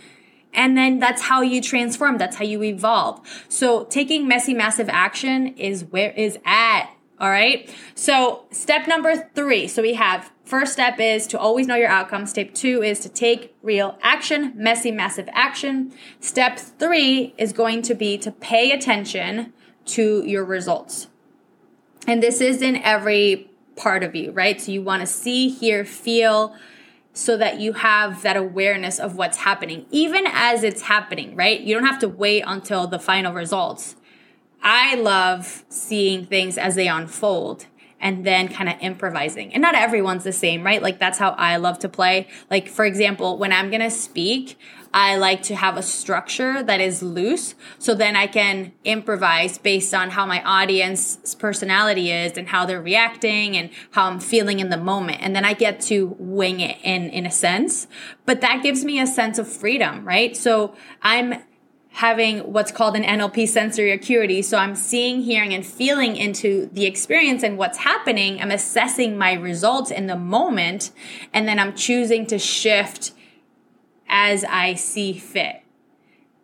And 0.54 0.78
then 0.78 1.00
that's 1.00 1.24
how 1.24 1.42
you 1.42 1.62
transform. 1.62 2.18
That's 2.18 2.38
how 2.38 2.46
you 2.46 2.64
evolve. 2.64 3.20
So 3.50 3.84
taking 3.84 4.28
messy, 4.28 4.54
massive 4.54 4.90
action 4.90 5.48
is 5.58 5.84
where 5.86 6.12
is 6.12 6.40
at. 6.46 6.90
All 7.20 7.30
right. 7.30 7.74
So 7.96 8.46
step 8.52 8.88
number 8.88 9.30
three. 9.34 9.68
So 9.68 9.82
we 9.82 9.96
have 9.96 10.32
First 10.48 10.72
step 10.72 10.98
is 10.98 11.28
to 11.28 11.38
always 11.38 11.68
know 11.68 11.76
your 11.76 11.90
outcome. 11.90 12.26
Step 12.26 12.54
two 12.54 12.82
is 12.82 13.02
to 13.02 13.10
take 13.10 13.54
real 13.62 14.00
action, 14.02 14.54
messy, 14.56 14.92
massive 14.92 15.28
action. 15.34 15.92
Step 16.22 16.58
three 16.58 17.34
is 17.38 17.52
going 17.52 17.82
to 17.82 17.94
be 17.94 18.18
to 18.20 18.32
pay 18.32 18.72
attention 18.72 19.52
to 19.88 20.24
your 20.26 20.46
results. 20.46 21.10
And 22.08 22.24
this 22.24 22.40
is 22.40 22.62
in 22.62 22.78
every 22.78 23.52
part 23.76 24.04
of 24.04 24.16
you, 24.16 24.32
right? 24.32 24.60
So 24.62 24.72
you 24.72 24.82
want 24.82 25.02
to 25.02 25.06
see, 25.06 25.50
hear, 25.50 25.84
feel 25.84 26.56
so 27.12 27.36
that 27.36 27.60
you 27.60 27.74
have 27.74 28.22
that 28.22 28.38
awareness 28.38 29.00
of 29.00 29.18
what's 29.18 29.40
happening, 29.40 29.86
even 29.92 30.24
as 30.28 30.64
it's 30.64 30.84
happening, 30.84 31.36
right? 31.36 31.60
You 31.60 31.76
don't 31.76 31.86
have 31.86 32.00
to 32.00 32.08
wait 32.08 32.46
until 32.48 32.88
the 32.88 33.00
final 33.00 33.34
results. 33.34 33.98
I 34.62 34.96
love 34.96 35.66
seeing 35.70 36.26
things 36.26 36.58
as 36.58 36.76
they 36.76 36.88
unfold 36.88 37.68
and 38.00 38.26
then 38.26 38.48
kind 38.48 38.70
of 38.70 38.76
improvising. 38.80 39.54
And 39.54 39.62
not 39.62 39.76
everyone's 39.76 40.24
the 40.24 40.32
same, 40.32 40.64
right? 40.64 40.82
Like 40.82 41.00
that's 41.00 41.18
how 41.18 41.32
I 41.32 41.58
love 41.58 41.80
to 41.80 41.90
play. 41.90 42.28
Like 42.50 42.68
for 42.68 42.86
example, 42.86 43.38
when 43.38 43.52
I'm 43.52 43.70
going 43.70 43.82
to 43.82 43.90
speak, 43.90 44.58
I 44.94 45.18
like 45.18 45.44
to 45.44 45.56
have 45.56 45.78
a 45.78 45.82
structure 45.82 46.64
that 46.64 46.80
is 46.80 47.04
loose 47.04 47.56
so 47.78 47.94
then 47.94 48.16
I 48.16 48.28
can 48.28 48.72
improvise 48.84 49.58
based 49.58 49.94
on 49.94 50.12
how 50.12 50.26
my 50.26 50.42
audience's 50.44 51.36
personality 51.36 52.12
is 52.12 52.38
and 52.38 52.48
how 52.48 52.66
they're 52.66 52.82
reacting 52.82 53.58
and 53.58 53.70
how 53.92 54.06
I'm 54.06 54.20
feeling 54.20 54.60
in 54.60 54.70
the 54.70 54.78
moment. 54.78 55.20
And 55.22 55.36
then 55.36 55.44
I 55.44 55.54
get 55.54 55.82
to 55.82 56.16
wing 56.18 56.62
it 56.62 56.78
in 56.84 57.10
in 57.10 57.26
a 57.26 57.32
sense. 57.32 57.88
But 58.26 58.42
that 58.42 58.64
gives 58.64 58.86
me 58.86 59.00
a 59.00 59.08
sense 59.08 59.38
of 59.40 59.48
freedom, 59.48 60.08
right? 60.08 60.38
So 60.38 60.74
I'm 61.02 61.44
having 61.98 62.38
what's 62.54 62.72
called 62.72 62.96
an 62.96 63.02
NLP 63.02 63.48
sensory 63.48 63.92
acuity. 63.92 64.44
So 64.44 64.60
I'm 64.60 64.76
seeing, 64.76 65.24
hearing, 65.24 65.52
and 65.52 65.66
feeling 65.66 66.16
into 66.16 66.70
the 66.72 66.86
experience 66.86 67.42
and 67.42 67.58
what's 67.58 67.80
happening. 67.80 68.40
I'm 68.40 68.52
assessing 68.52 69.18
my 69.18 69.34
results 69.34 69.90
in 69.90 70.06
the 70.06 70.16
moment, 70.16 70.92
and 71.34 71.48
then 71.48 71.58
I'm 71.58 71.74
choosing 71.74 72.28
to 72.28 72.38
shift 72.38 73.14
as 74.08 74.44
I 74.44 74.76
see 74.76 75.14
fit. 75.14 75.64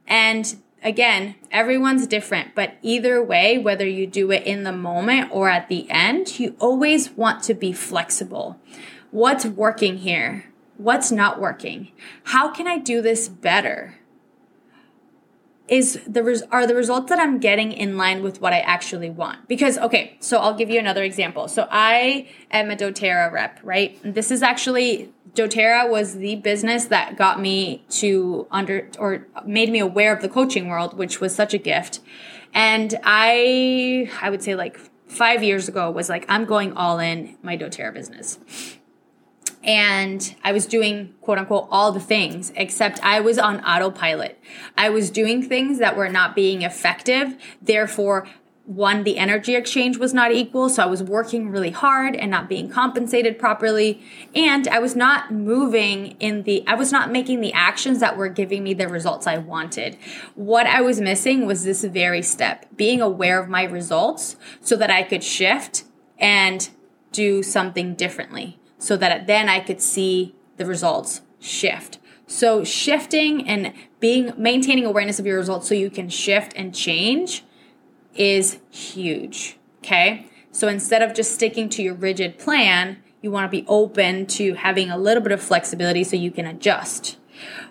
And 0.08 0.56
again, 0.82 1.36
everyone's 1.52 2.08
different, 2.08 2.56
but 2.56 2.74
either 2.82 3.24
way, 3.24 3.60
whether 3.60 3.88
you 3.88 4.08
do 4.08 4.32
it 4.32 4.48
in 4.48 4.64
the 4.64 4.74
moment 4.74 5.30
or 5.32 5.50
at 5.50 5.70
the 5.70 5.86
end, 5.92 6.40
you 6.40 6.56
always 6.58 7.12
want 7.12 7.44
to 7.44 7.54
be 7.54 7.72
flexible. 7.72 8.60
What's 9.12 9.46
working 9.46 10.00
here? 10.00 10.46
What's 10.78 11.12
not 11.12 11.40
working? 11.40 11.92
How 12.24 12.50
can 12.50 12.68
I 12.68 12.80
do 12.80 13.04
this 13.04 13.30
better? 13.30 14.00
Is 15.68 16.00
the 16.06 16.24
res- 16.24 16.44
are 16.52 16.68
the 16.68 16.76
results 16.76 17.10
that 17.10 17.20
I'm 17.20 17.40
getting 17.40 17.72
in 17.72 17.98
line 17.98 18.22
with 18.22 18.42
what 18.42 18.54
I 18.54 18.60
actually 18.60 19.10
want? 19.10 19.48
Because 19.48 19.78
okay, 19.78 20.18
so 20.20 20.40
I'll 20.40 20.54
give 20.54 20.70
you 20.70 20.80
another 20.80 21.04
example. 21.04 21.48
So 21.48 21.68
I 21.72 22.28
am 22.52 22.70
a 22.70 22.76
DoTerra 22.76 23.32
rep, 23.32 23.60
right? 23.64 23.98
This 24.04 24.30
is 24.30 24.44
actually 24.44 25.14
DoTerra 25.36 25.90
was 25.90 26.16
the 26.16 26.36
business 26.38 26.86
that 26.86 27.18
got 27.18 27.40
me 27.40 27.86
to 27.90 28.46
under 28.52 28.90
or 29.00 29.28
made 29.46 29.72
me 29.72 29.80
aware 29.80 30.14
of 30.14 30.22
the 30.22 30.30
coaching 30.30 30.68
world, 30.68 30.98
which 30.98 31.22
was 31.22 31.34
such 31.34 31.54
a 31.54 31.58
gift. 31.58 32.02
And 32.54 33.00
I 33.04 34.12
I 34.22 34.30
would 34.30 34.44
say 34.44 34.56
like 34.56 34.78
5 35.08 35.44
years 35.44 35.70
ago 35.70 35.90
was 35.92 36.10
like 36.10 36.26
I'm 36.28 36.46
going 36.46 36.74
all 36.74 37.00
in 37.00 37.38
my 37.42 37.56
DoTerra 37.58 37.94
business 37.94 38.38
and 39.64 40.36
I 40.44 40.52
was 40.52 40.66
doing 40.66 41.14
quote 41.22 41.38
unquote 41.38 41.68
all 41.72 41.92
the 41.92 42.00
things, 42.00 42.52
except 42.56 43.04
I 43.04 43.20
was 43.20 43.38
on 43.38 43.62
autopilot. 43.62 44.40
I 44.78 44.90
was 44.90 45.10
doing 45.10 45.42
things 45.42 45.80
that 45.80 45.96
were 45.96 46.10
not 46.10 46.36
being 46.36 46.64
effective. 46.64 47.36
Therefore, 47.62 48.28
one, 48.66 49.04
the 49.04 49.18
energy 49.18 49.56
exchange 49.56 49.98
was 49.98 50.14
not 50.14 50.32
equal. 50.32 50.70
So 50.70 50.84
I 50.84 50.86
was 50.86 51.04
working 51.04 51.50
really 51.50 51.72
hard 51.72 52.16
and 52.16 52.32
not 52.32 52.48
being 52.48 52.70
compensated 52.70 53.38
properly. 53.38 54.02
And 54.34 54.70
I 54.70 54.80
was 54.80 54.96
not 54.96 55.34
moving 55.34 56.16
in 56.20 56.44
the, 56.44 56.64
I 56.66 56.76
was 56.76 56.92
not 56.92 57.12
making 57.12 57.42
the 57.42 57.52
actions 57.52 58.00
that 58.00 58.16
were 58.16 58.30
giving 58.30 58.64
me 58.64 58.74
the 58.74 58.88
results 58.88 59.28
I 59.28 59.38
wanted. 59.38 59.98
What 60.36 60.66
I 60.66 60.82
was 60.82 61.02
missing 61.02 61.46
was 61.46 61.66
this 61.66 61.84
very 61.84 62.22
step, 62.22 62.66
being 62.78 63.02
aware 63.02 63.38
of 63.38 63.50
my 63.50 63.64
results 63.64 64.38
so 64.62 64.78
that 64.78 64.90
I 64.90 65.04
could 65.04 65.24
shift 65.24 65.84
and 66.18 66.70
do 67.12 67.44
something 67.44 67.96
differently 67.96 68.60
so 68.84 68.98
that 68.98 69.28
then 69.28 69.48
I 69.48 69.62
could 69.62 69.82
see 69.82 70.36
the 70.58 70.66
results 70.66 71.22
shift. 71.40 72.00
So 72.28 72.66
shifting 72.66 73.48
and 73.48 73.72
being 74.02 74.34
maintaining 74.36 74.86
awareness 74.86 75.20
of 75.20 75.26
your 75.26 75.38
results 75.38 75.70
so 75.70 75.74
you 75.74 75.90
can 75.90 76.10
shift 76.10 76.52
and 76.58 76.76
change 76.76 77.46
is 78.14 78.60
huge. 78.70 79.58
Okay? 79.80 80.28
So 80.52 80.68
instead 80.68 81.02
of 81.02 81.14
just 81.14 81.34
sticking 81.34 81.70
to 81.70 81.82
your 81.82 81.94
rigid 81.94 82.38
plan, 82.38 82.98
you 83.22 83.32
want 83.32 83.50
to 83.50 83.58
be 83.58 83.66
open 83.70 84.26
to 84.28 84.56
having 84.56 84.90
a 84.90 84.98
little 84.98 85.24
bit 85.24 85.32
of 85.32 85.42
flexibility 85.42 86.04
so 86.04 86.18
you 86.18 86.30
can 86.30 86.46
adjust. 86.46 87.18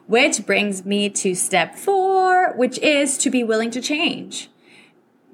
Which 0.06 0.46
brings 0.46 0.86
me 0.86 1.10
to 1.10 1.34
step 1.34 1.76
4, 1.76 2.54
which 2.56 2.78
is 2.78 3.18
to 3.18 3.28
be 3.28 3.44
willing 3.44 3.70
to 3.72 3.82
change. 3.82 4.48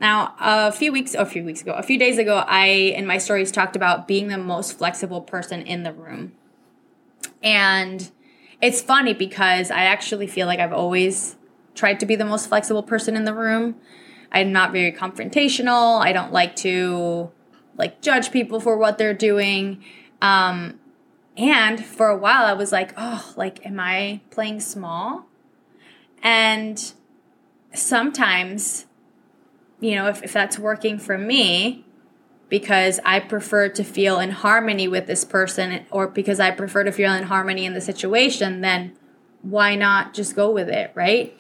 Now, 0.01 0.35
a 0.39 0.71
few 0.71 0.93
weeks, 0.93 1.15
a 1.15 1.27
few 1.27 1.45
weeks 1.45 1.61
ago, 1.61 1.73
a 1.73 1.83
few 1.83 1.99
days 1.99 2.19
ago, 2.19 2.45
I, 2.47 2.67
in 2.67 3.07
my 3.07 3.19
stories, 3.19 3.51
talked 3.51 3.75
about 3.75 4.07
being 4.07 4.29
the 4.29 4.39
most 4.39 4.79
flexible 4.79 5.21
person 5.21 5.63
in 5.63 5.83
the 5.83 5.93
room. 5.93 6.33
And 7.43 8.11
it's 8.61 8.81
funny 8.81 9.13
because 9.13 9.71
I 9.71 9.83
actually 9.83 10.29
feel 10.29 10.47
like 10.47 10.61
I've 10.61 10.73
always 10.73 11.37
tried 11.75 12.01
to 12.01 12.07
be 12.07 12.17
the 12.17 12.25
most 12.25 12.49
flexible 12.49 12.83
person 12.83 13.17
in 13.17 13.25
the 13.25 13.35
room. 13.35 13.77
I'm 14.31 14.53
not 14.53 14.73
very 14.73 14.93
confrontational. 14.93 16.01
I 16.01 16.13
don't 16.13 16.33
like 16.33 16.55
to 16.57 17.31
like 17.77 18.01
judge 18.01 18.31
people 18.31 18.61
for 18.61 18.77
what 18.77 18.99
they're 18.99 19.15
doing. 19.15 19.83
Um, 20.21 20.79
and 21.37 21.85
for 21.85 22.09
a 22.09 22.17
while, 22.17 22.45
I 22.45 22.53
was 22.53 22.73
like, 22.73 22.93
oh, 22.97 23.33
like, 23.37 23.65
am 23.65 23.79
I 23.79 24.21
playing 24.31 24.61
small? 24.61 25.27
And 26.23 26.93
sometimes 27.73 28.87
you 29.81 29.95
know, 29.95 30.09
if, 30.09 30.23
if 30.23 30.33
that's 30.33 30.59
working 30.59 30.99
for 30.99 31.17
me 31.17 31.85
because 32.49 32.99
I 33.05 33.21
prefer 33.21 33.69
to 33.69 33.85
feel 33.85 34.19
in 34.19 34.31
harmony 34.31 34.89
with 34.89 35.07
this 35.07 35.25
person 35.25 35.85
or 35.91 36.09
because 36.09 36.41
I 36.41 36.51
prefer 36.51 36.85
to 36.85 36.93
feel 36.93 37.13
in 37.13 37.25
harmony 37.25 37.67
in 37.67 37.75
the 37.75 37.81
situation, 37.81 38.63
then 38.63 38.97
why 39.43 39.75
not 39.75 40.15
just 40.15 40.35
go 40.35 40.51
with 40.51 40.69
it, 40.69 40.91
right? 40.95 41.39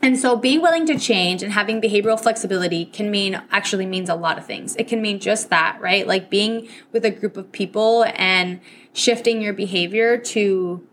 And 0.00 0.18
so 0.18 0.36
being 0.36 0.62
willing 0.62 0.86
to 0.86 0.98
change 0.98 1.42
and 1.42 1.52
having 1.52 1.80
behavioral 1.80 2.20
flexibility 2.20 2.84
can 2.84 3.10
mean 3.10 3.40
actually 3.50 3.86
means 3.86 4.08
a 4.08 4.14
lot 4.14 4.38
of 4.38 4.46
things. 4.46 4.76
It 4.76 4.88
can 4.88 5.02
mean 5.02 5.18
just 5.18 5.50
that, 5.50 5.80
right? 5.80 6.06
Like 6.06 6.30
being 6.30 6.68
with 6.92 7.04
a 7.04 7.10
group 7.10 7.36
of 7.36 7.50
people 7.50 8.04
and 8.14 8.60
shifting 8.92 9.42
your 9.42 9.52
behavior 9.52 10.16
to 10.16 10.86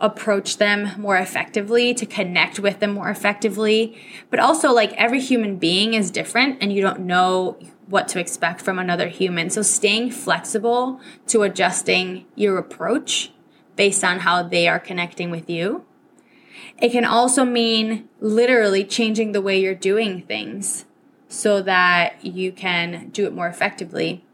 approach 0.00 0.56
them 0.56 0.98
more 0.98 1.16
effectively, 1.16 1.92
to 1.94 2.06
connect 2.06 2.58
with 2.58 2.80
them 2.80 2.92
more 2.92 3.10
effectively. 3.10 4.00
But 4.30 4.40
also, 4.40 4.72
like 4.72 4.92
every 4.94 5.20
human 5.20 5.56
being 5.56 5.94
is 5.94 6.10
different 6.10 6.58
and 6.60 6.72
you 6.72 6.80
don't 6.80 7.00
know 7.00 7.58
what 7.86 8.08
to 8.08 8.20
expect 8.20 8.62
from 8.62 8.78
another 8.78 9.08
human. 9.08 9.50
So, 9.50 9.62
staying 9.62 10.12
flexible 10.12 11.00
to 11.28 11.42
adjusting 11.42 12.26
your 12.34 12.58
approach 12.58 13.32
based 13.76 14.02
on 14.02 14.20
how 14.20 14.42
they 14.42 14.68
are 14.68 14.80
connecting 14.80 15.30
with 15.30 15.48
you. 15.48 15.84
It 16.80 16.92
can 16.92 17.04
also 17.04 17.44
mean 17.44 18.08
literally 18.20 18.84
changing 18.84 19.32
the 19.32 19.42
way 19.42 19.60
you're 19.60 19.74
doing 19.74 20.22
things 20.22 20.86
so 21.28 21.62
that 21.62 22.24
you 22.24 22.52
can 22.52 23.10
do 23.10 23.26
it 23.26 23.34
more 23.34 23.46
effectively. 23.46 24.24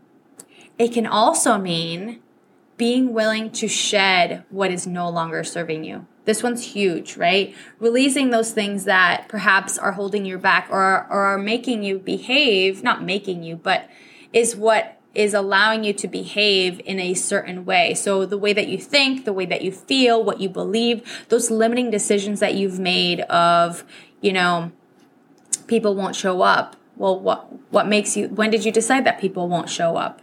It 0.78 0.92
can 0.92 1.06
also 1.06 1.58
mean 1.58 2.20
being 2.76 3.12
willing 3.12 3.50
to 3.50 3.68
shed 3.68 4.44
what 4.50 4.70
is 4.70 4.86
no 4.86 5.08
longer 5.08 5.42
serving 5.42 5.84
you. 5.84 6.06
This 6.24 6.42
one's 6.42 6.64
huge, 6.64 7.16
right? 7.16 7.54
Releasing 7.78 8.30
those 8.30 8.52
things 8.52 8.84
that 8.84 9.28
perhaps 9.28 9.78
are 9.78 9.92
holding 9.92 10.24
you 10.24 10.38
back 10.38 10.68
or, 10.70 11.06
or 11.08 11.20
are 11.24 11.38
making 11.38 11.84
you 11.84 11.98
behave, 11.98 12.82
not 12.82 13.02
making 13.02 13.42
you, 13.42 13.56
but 13.56 13.88
is 14.32 14.56
what 14.56 15.00
is 15.14 15.32
allowing 15.32 15.82
you 15.82 15.92
to 15.94 16.06
behave 16.06 16.80
in 16.84 17.00
a 17.00 17.14
certain 17.14 17.64
way. 17.64 17.94
So 17.94 18.26
the 18.26 18.36
way 18.36 18.52
that 18.52 18.68
you 18.68 18.76
think, 18.76 19.24
the 19.24 19.32
way 19.32 19.46
that 19.46 19.62
you 19.62 19.72
feel, 19.72 20.22
what 20.22 20.40
you 20.40 20.48
believe, 20.48 21.24
those 21.28 21.50
limiting 21.50 21.90
decisions 21.90 22.40
that 22.40 22.54
you've 22.54 22.78
made 22.78 23.20
of, 23.22 23.84
you 24.20 24.32
know, 24.32 24.72
people 25.66 25.94
won't 25.94 26.14
show 26.14 26.42
up. 26.42 26.76
Well, 26.96 27.18
what 27.18 27.48
what 27.72 27.86
makes 27.86 28.16
you 28.16 28.28
when 28.28 28.50
did 28.50 28.64
you 28.64 28.72
decide 28.72 29.04
that 29.04 29.20
people 29.20 29.48
won't 29.48 29.70
show 29.70 29.96
up? 29.96 30.20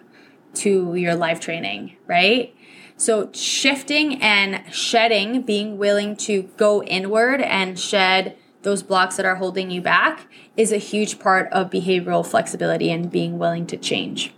To 0.56 0.96
your 0.96 1.16
life 1.16 1.40
training, 1.40 1.96
right? 2.08 2.56
So 2.98 3.32
shifting 3.34 4.22
and 4.22 4.64
shedding, 4.74 5.42
being 5.42 5.78
willing 5.78 6.16
to 6.18 6.44
go 6.58 6.84
inward 6.84 7.42
and 7.42 7.78
shed 7.80 8.38
those 8.62 8.82
blocks 8.82 9.18
that 9.18 9.26
are 9.26 9.36
holding 9.36 9.70
you 9.72 9.82
back 9.82 10.28
is 10.56 10.72
a 10.72 10.78
huge 10.78 11.20
part 11.20 11.52
of 11.52 11.70
behavioral 11.70 12.26
flexibility 12.26 12.90
and 12.90 13.12
being 13.12 13.38
willing 13.38 13.68
to 13.68 13.78
change. 13.78 14.34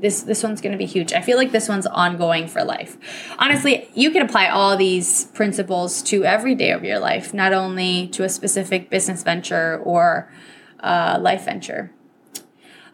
This 0.00 0.22
this 0.22 0.42
one's 0.42 0.60
going 0.60 0.72
to 0.72 0.78
be 0.78 0.86
huge. 0.86 1.12
I 1.12 1.20
feel 1.20 1.36
like 1.36 1.52
this 1.52 1.68
one's 1.68 1.86
ongoing 1.86 2.48
for 2.48 2.64
life. 2.64 2.98
Honestly, 3.38 3.88
you 3.94 4.10
can 4.10 4.22
apply 4.22 4.48
all 4.48 4.76
these 4.76 5.26
principles 5.26 6.02
to 6.02 6.24
every 6.24 6.56
day 6.56 6.72
of 6.72 6.82
your 6.82 6.98
life, 6.98 7.32
not 7.32 7.52
only 7.52 8.08
to 8.08 8.24
a 8.24 8.28
specific 8.28 8.90
business 8.90 9.22
venture 9.22 9.78
or 9.78 10.28
uh, 10.80 11.18
life 11.20 11.44
venture. 11.44 11.92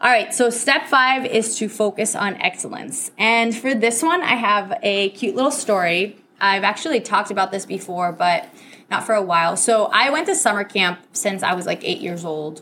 All 0.01 0.09
right, 0.09 0.33
so 0.33 0.49
step 0.49 0.85
five 0.85 1.25
is 1.25 1.57
to 1.57 1.67
focus 1.67 2.15
on 2.15 2.35
excellence. 2.35 3.11
And 3.17 3.53
for 3.53 3.75
this 3.75 4.01
one, 4.01 4.21
I 4.21 4.35
have 4.35 4.79
a 4.81 5.09
cute 5.09 5.35
little 5.35 5.51
story. 5.51 6.15
I've 6.39 6.63
actually 6.63 7.01
talked 7.01 7.31
about 7.31 7.51
this 7.51 7.65
before, 7.65 8.13
but 8.13 8.47
not 8.89 9.05
for 9.05 9.13
a 9.13 9.21
while. 9.21 9.57
So 9.57 9.89
I 9.91 10.09
went 10.09 10.27
to 10.27 10.35
summer 10.35 10.63
camp 10.63 10.99
since 11.11 11.43
I 11.43 11.53
was 11.53 11.65
like 11.65 11.83
eight 11.83 11.99
years 11.99 12.23
old. 12.23 12.61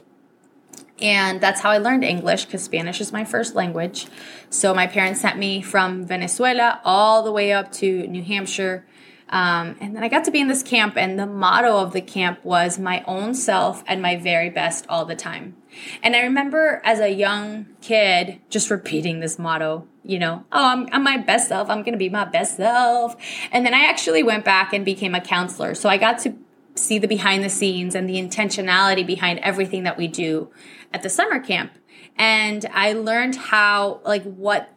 And 1.00 1.39
that's 1.39 1.62
how 1.62 1.70
I 1.70 1.77
learned 1.77 2.03
English 2.03 2.46
because 2.46 2.63
Spanish 2.63 3.00
is 3.00 3.13
my 3.13 3.24
first 3.24 3.53
language. 3.53 4.08
So 4.50 4.74
my 4.74 4.88
parents 4.88 5.22
sent 5.22 5.38
me 5.38 5.62
from 5.62 6.08
Venezuela 6.08 6.82
all 6.84 7.22
the 7.22 7.32
way 7.32 7.53
up 7.53 7.72
to 7.74 8.08
New 8.08 8.24
Hampshire. 8.24 8.84
Um, 9.29 9.75
and 9.79 9.96
then 9.96 10.03
I 10.03 10.08
got 10.08 10.24
to 10.24 10.32
be 10.32 10.39
in 10.39 10.48
this 10.48 10.63
camp, 10.63 10.96
and 10.96 11.20
the 11.20 11.27
motto 11.27 11.77
of 11.77 11.91
the 11.91 12.01
camp 12.01 12.44
was 12.46 12.79
my 12.79 13.03
own 13.06 13.34
self 13.34 13.84
and 13.86 14.01
my 14.01 14.15
very 14.15 14.50
best 14.50 14.86
all 14.88 15.06
the 15.06 15.17
time. 15.17 15.56
And 16.03 16.15
I 16.15 16.22
remember 16.22 16.81
as 16.84 17.00
a 17.00 17.10
young 17.10 17.67
kid 17.81 18.39
just 18.50 18.69
repeating 18.69 19.19
this 19.19 19.38
motto, 19.38 19.88
you 20.03 20.19
know, 20.19 20.46
oh, 20.51 20.65
I'm, 20.65 20.88
I'm 20.91 21.03
my 21.03 21.17
best 21.17 21.50
self. 21.50 21.69
I'm 21.69 21.79
going 21.79 21.93
to 21.93 21.98
be 21.98 22.10
my 22.10 22.25
best 22.25 22.57
self. 22.57 23.15
And 23.51 23.65
then 23.65 23.74
I 23.74 23.86
actually 23.86 24.24
went 24.24 24.46
back 24.46 24.74
and 24.74 24.86
became 24.86 25.15
a 25.15 25.22
counselor. 25.22 25.75
So 25.75 25.89
I 25.89 25.98
got 25.98 26.19
to 26.19 26.36
see 26.75 27.00
the 27.00 27.07
behind 27.07 27.43
the 27.43 27.50
scenes 27.50 27.96
and 27.96 28.10
the 28.10 28.15
intentionality 28.15 29.05
behind 29.05 29.39
everything 29.39 29.84
that 29.84 29.98
we 29.98 30.07
do 30.07 30.50
at 30.93 31.03
the 31.03 31.10
summer 31.10 31.39
camp. 31.39 31.72
And 32.15 32.65
I 32.74 32.93
learned 32.93 33.36
how, 33.36 34.01
like, 34.03 34.24
what 34.24 34.74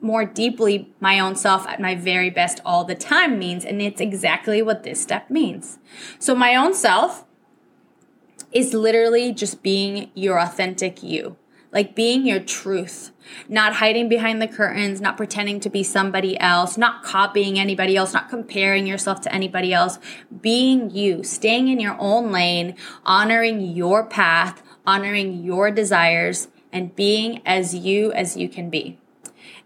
more 0.00 0.24
deeply 0.24 0.90
my 0.98 1.20
own 1.20 1.36
self 1.36 1.66
at 1.66 1.78
my 1.78 1.94
very 1.94 2.30
best 2.30 2.60
all 2.64 2.84
the 2.84 2.94
time 2.94 3.38
means. 3.38 3.64
And 3.64 3.82
it's 3.82 4.00
exactly 4.00 4.62
what 4.62 4.82
this 4.82 5.00
step 5.00 5.28
means. 5.30 5.78
So, 6.18 6.34
my 6.34 6.54
own 6.54 6.74
self 6.74 7.24
is 8.52 8.74
literally 8.74 9.32
just 9.32 9.62
being 9.62 10.10
your 10.14 10.38
authentic 10.38 11.02
you, 11.02 11.36
like 11.72 11.94
being 11.94 12.26
your 12.26 12.40
truth, 12.40 13.12
not 13.48 13.74
hiding 13.74 14.08
behind 14.08 14.42
the 14.42 14.48
curtains, 14.48 15.00
not 15.00 15.16
pretending 15.16 15.60
to 15.60 15.70
be 15.70 15.82
somebody 15.82 16.38
else, 16.40 16.76
not 16.76 17.02
copying 17.02 17.58
anybody 17.58 17.96
else, 17.96 18.12
not 18.12 18.28
comparing 18.28 18.86
yourself 18.86 19.20
to 19.20 19.32
anybody 19.32 19.72
else, 19.72 19.98
being 20.40 20.90
you, 20.90 21.22
staying 21.22 21.68
in 21.68 21.80
your 21.80 21.96
own 21.98 22.32
lane, 22.32 22.74
honoring 23.04 23.60
your 23.60 24.04
path, 24.04 24.62
honoring 24.86 25.44
your 25.44 25.70
desires, 25.70 26.48
and 26.72 26.94
being 26.96 27.40
as 27.46 27.74
you 27.74 28.12
as 28.12 28.36
you 28.36 28.48
can 28.48 28.70
be. 28.70 28.98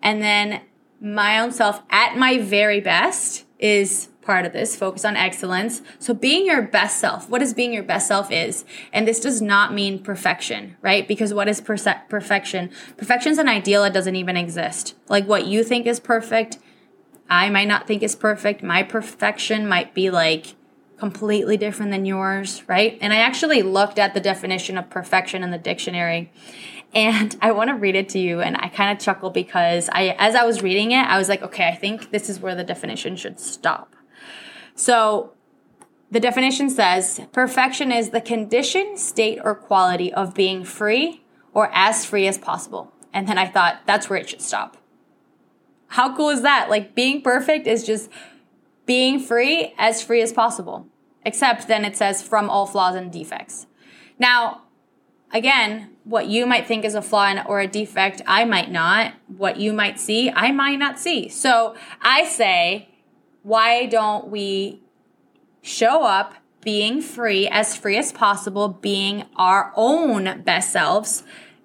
And 0.03 0.23
then 0.23 0.61
my 1.01 1.39
own 1.39 1.53
self 1.53 1.83
at 1.91 2.17
my 2.17 2.39
very 2.39 2.81
best 2.81 3.45
is 3.59 4.09
part 4.25 4.47
of 4.47 4.53
this 4.53 4.77
focus 4.77 5.05
on 5.05 5.17
excellence. 5.17 5.83
So 5.99 6.15
being 6.15 6.47
your 6.47 6.63
best 6.63 6.99
self 6.99 7.29
what 7.29 7.43
is 7.43 7.55
being 7.55 7.73
your 7.73 7.83
best 7.83 8.09
self 8.09 8.31
is 8.31 8.65
and 8.93 9.07
this 9.07 9.21
does 9.21 9.41
not 9.43 9.73
mean 9.73 10.03
perfection 10.03 10.77
right? 10.83 11.07
Because 11.07 11.35
what 11.35 11.49
is 11.49 11.61
perse- 11.61 11.87
perfection? 12.09 12.71
Perfection 12.97 13.33
is 13.33 13.39
an 13.39 13.49
ideal 13.49 13.83
that 13.83 13.93
doesn't 13.93 14.17
even 14.17 14.37
exist. 14.37 14.95
Like 15.09 15.27
what 15.27 15.47
you 15.47 15.63
think 15.65 15.87
is 15.87 16.01
perfect 16.01 16.59
i 17.31 17.49
might 17.49 17.69
not 17.69 17.87
think 17.87 18.03
is 18.03 18.15
perfect. 18.15 18.63
My 18.63 18.83
perfection 18.83 19.67
might 19.67 19.95
be 19.95 20.11
like 20.11 20.55
completely 20.99 21.57
different 21.57 21.91
than 21.91 22.05
yours 22.05 22.63
right? 22.69 22.99
And 23.01 23.13
i 23.13 23.17
actually 23.17 23.63
looked 23.63 23.99
at 23.99 24.15
the 24.15 24.21
definition 24.21 24.79
of 24.79 24.91
perfection 24.91 25.43
in 25.43 25.51
the 25.51 25.59
dictionary 25.59 26.31
and 26.95 27.37
I 27.43 27.53
want 27.53 27.69
to 27.69 27.75
read 27.75 27.97
it 27.97 28.09
to 28.11 28.19
you. 28.19 28.41
And 28.41 28.57
I 28.57 28.69
kind 28.69 28.97
of 28.97 29.03
chuckle 29.03 29.31
because 29.31 29.89
I, 29.93 30.15
as 30.19 30.35
I 30.35 30.45
was 30.45 30.63
reading 30.63 30.93
it, 30.93 31.03
I 31.03 31.19
was 31.19 31.29
like, 31.29 31.43
okay, 31.43 31.69
I 31.69 31.75
think 31.75 32.11
this 32.11 32.31
is 32.31 32.41
where 32.41 32.55
the 32.55 32.65
definition 32.65 33.17
should 33.17 33.41
stop. 33.41 33.95
So 34.75 35.33
the 36.11 36.21
definition 36.21 36.71
says 36.71 37.21
perfection 37.33 37.91
is 37.91 38.11
the 38.11 38.21
condition, 38.21 38.97
state, 38.97 39.39
or 39.43 39.55
quality 39.55 40.13
of 40.13 40.35
being 40.35 40.65
free 40.65 41.23
or 41.53 41.71
as 41.73 42.05
free 42.05 42.27
as 42.27 42.39
possible. 42.39 42.93
And 43.13 43.29
then 43.29 43.39
I 43.39 43.47
thought 43.47 43.81
that's 43.87 44.11
where 44.11 44.19
it 44.19 44.29
should 44.29 44.43
stop. 44.43 44.77
How 45.89 46.17
cool 46.17 46.31
is 46.31 46.43
that? 46.43 46.69
Like 46.71 46.95
being 46.95 47.23
perfect 47.23 47.67
is 47.67 47.85
just 47.85 48.11
being 48.87 49.21
free 49.21 49.73
as 49.79 50.03
free 50.03 50.21
as 50.21 50.33
possible. 50.33 50.87
Except 51.25 51.69
then 51.69 51.85
it 51.85 51.97
says 51.97 52.23
from 52.23 52.51
all 52.51 52.67
flaws 52.67 52.97
and 52.97 53.11
defects. 53.11 53.67
Now, 54.19 54.63
again, 55.33 55.91
what 56.05 56.27
you 56.27 56.47
might 56.47 56.67
think 56.67 56.85
is 56.85 56.95
a 56.95 57.01
flaw 57.01 57.43
or 57.47 57.61
a 57.61 57.67
defect, 57.67 58.21
I 58.27 58.45
might 58.45 58.71
not. 58.71 59.15
What 59.27 59.57
you 59.57 59.73
might 59.73 59.99
see, 59.99 60.31
I 60.31 60.53
might 60.53 60.77
not 60.77 60.99
see. 60.99 61.29
So 61.29 61.75
I 62.03 62.25
say, 62.25 62.94
why 63.45 63.87
don't 63.87 64.29
we 64.29 64.81
show 65.63 66.03
up 66.05 66.35
being 66.63 67.01
free, 67.01 67.47
as 67.47 67.77
free 67.77 67.97
as 67.97 68.11
possible, 68.11 68.69
being 68.69 69.27
our 69.37 69.71
own 69.77 70.43
best 70.43 70.73
selves, 70.73 71.23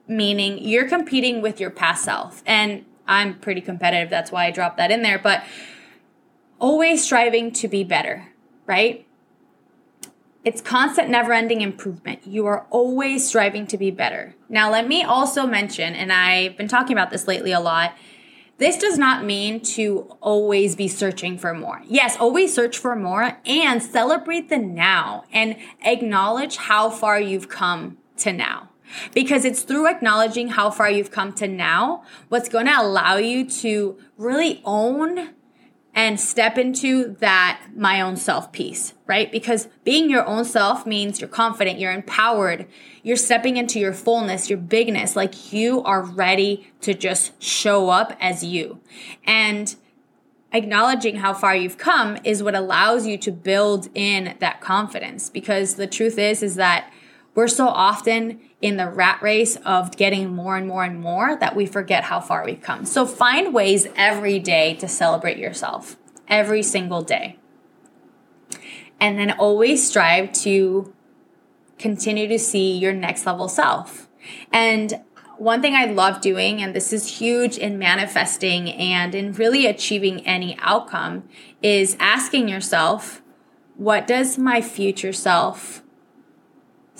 meaning 0.08 0.60
you're 0.60 0.88
competing 0.88 1.42
with 1.42 1.60
your 1.60 1.70
past 1.70 2.04
self. 2.04 2.44
And 2.46 2.86
I'm 3.08 3.40
pretty 3.40 3.62
competitive, 3.62 4.10
that's 4.10 4.32
why 4.32 4.46
I 4.46 4.52
dropped 4.52 4.78
that 4.78 4.92
in 4.92 5.02
there, 5.02 5.18
but 5.18 5.44
always 6.60 7.04
striving 7.04 7.52
to 7.54 7.68
be 7.68 7.84
better, 7.86 8.28
right? 8.66 9.08
It's 10.44 10.62
constant, 10.62 11.10
never 11.10 11.32
ending 11.32 11.62
improvement. 11.62 12.28
You 12.28 12.46
are 12.46 12.66
always 12.70 13.28
striving 13.28 13.68
to 13.68 13.78
be 13.78 13.90
better. 13.90 14.36
Now, 14.50 14.70
let 14.70 14.88
me 14.88 15.04
also 15.04 15.48
mention, 15.48 15.96
and 15.96 16.12
I've 16.12 16.58
been 16.58 16.68
talking 16.68 16.94
about 16.94 17.10
this 17.10 17.28
lately 17.28 17.52
a 17.52 17.60
lot. 17.60 17.94
This 18.60 18.78
does 18.78 18.98
not 18.98 19.24
mean 19.24 19.62
to 19.62 20.02
always 20.20 20.76
be 20.76 20.90
searching 20.90 21.38
for 21.38 21.54
more. 21.54 21.82
Yes, 21.86 22.18
always 22.18 22.54
search 22.54 22.78
for 22.78 22.94
more 22.94 23.38
and 23.46 23.82
celebrate 23.82 24.50
the 24.50 24.58
now 24.58 25.24
and 25.32 25.56
acknowledge 25.82 26.58
how 26.58 26.90
far 26.90 27.22
you've 27.22 27.48
come 27.48 27.98
to 28.18 28.34
now. 28.34 28.70
Because 29.14 29.46
it's 29.46 29.62
through 29.62 29.88
acknowledging 29.88 30.50
how 30.50 30.72
far 30.72 30.90
you've 30.92 31.12
come 31.12 31.32
to 31.34 31.48
now 31.48 32.04
what's 32.28 32.50
going 32.50 32.66
to 32.66 32.82
allow 32.82 33.16
you 33.16 33.50
to 33.50 33.98
really 34.18 34.62
own 34.66 35.30
and 36.00 36.18
step 36.18 36.58
into 36.58 37.14
that 37.20 37.62
my 37.76 38.00
own 38.00 38.16
self 38.16 38.54
piece, 38.54 38.94
right? 39.06 39.30
Because 39.30 39.68
being 39.84 40.10
your 40.10 40.26
own 40.26 40.46
self 40.46 40.86
means 40.86 41.20
you're 41.20 41.28
confident, 41.28 41.78
you're 41.78 41.92
empowered, 41.92 42.68
you're 43.04 43.18
stepping 43.18 43.58
into 43.58 43.82
your 43.82 43.92
fullness, 43.92 44.50
your 44.50 44.60
bigness, 44.60 45.18
like 45.18 45.52
you 45.52 45.84
are 45.84 46.02
ready 46.02 46.72
to 46.80 46.94
just 46.94 47.44
show 47.44 47.90
up 47.90 48.16
as 48.22 48.46
you. 48.46 48.80
And 49.26 49.76
acknowledging 50.54 51.18
how 51.18 51.34
far 51.34 51.54
you've 51.54 51.78
come 51.78 52.18
is 52.24 52.42
what 52.42 52.56
allows 52.56 53.06
you 53.06 53.18
to 53.18 53.30
build 53.30 53.90
in 53.94 54.38
that 54.40 54.62
confidence 54.62 55.30
because 55.30 55.76
the 55.76 55.86
truth 55.86 56.18
is 56.18 56.42
is 56.42 56.56
that 56.56 56.90
we're 57.40 57.48
so 57.48 57.70
often 57.70 58.38
in 58.62 58.76
the 58.76 58.90
rat 58.90 59.22
race 59.22 59.56
of 59.64 59.96
getting 59.96 60.36
more 60.36 60.58
and 60.58 60.68
more 60.68 60.84
and 60.84 61.00
more 61.00 61.38
that 61.38 61.56
we 61.56 61.66
forget 61.66 62.04
how 62.04 62.20
far 62.20 62.44
we've 62.44 62.60
come. 62.60 62.84
So 62.84 63.06
find 63.06 63.54
ways 63.54 63.88
every 63.96 64.40
day 64.40 64.74
to 64.74 64.90
celebrate 64.90 65.38
yourself, 65.38 65.96
every 66.28 66.62
single 66.62 67.02
day. 67.02 67.40
And 69.00 69.18
then 69.18 69.32
always 69.32 69.88
strive 69.88 70.34
to 70.44 70.94
continue 71.78 72.28
to 72.28 72.38
see 72.38 72.78
your 72.78 72.92
next 72.92 73.26
level 73.26 73.48
self. 73.48 74.10
And 74.52 75.02
one 75.38 75.62
thing 75.62 75.76
I 75.76 75.86
love 75.86 76.20
doing, 76.20 76.62
and 76.62 76.76
this 76.76 76.92
is 76.92 77.20
huge 77.20 77.58
in 77.58 77.80
manifesting 77.80 78.70
and 78.70 79.16
in 79.16 79.32
really 79.32 79.66
achieving 79.66 80.28
any 80.28 80.58
outcome, 80.60 81.24
is 81.64 81.96
asking 82.02 82.50
yourself, 82.50 83.22
what 83.78 84.08
does 84.08 84.38
my 84.38 84.60
future 84.60 85.14
self 85.14 85.84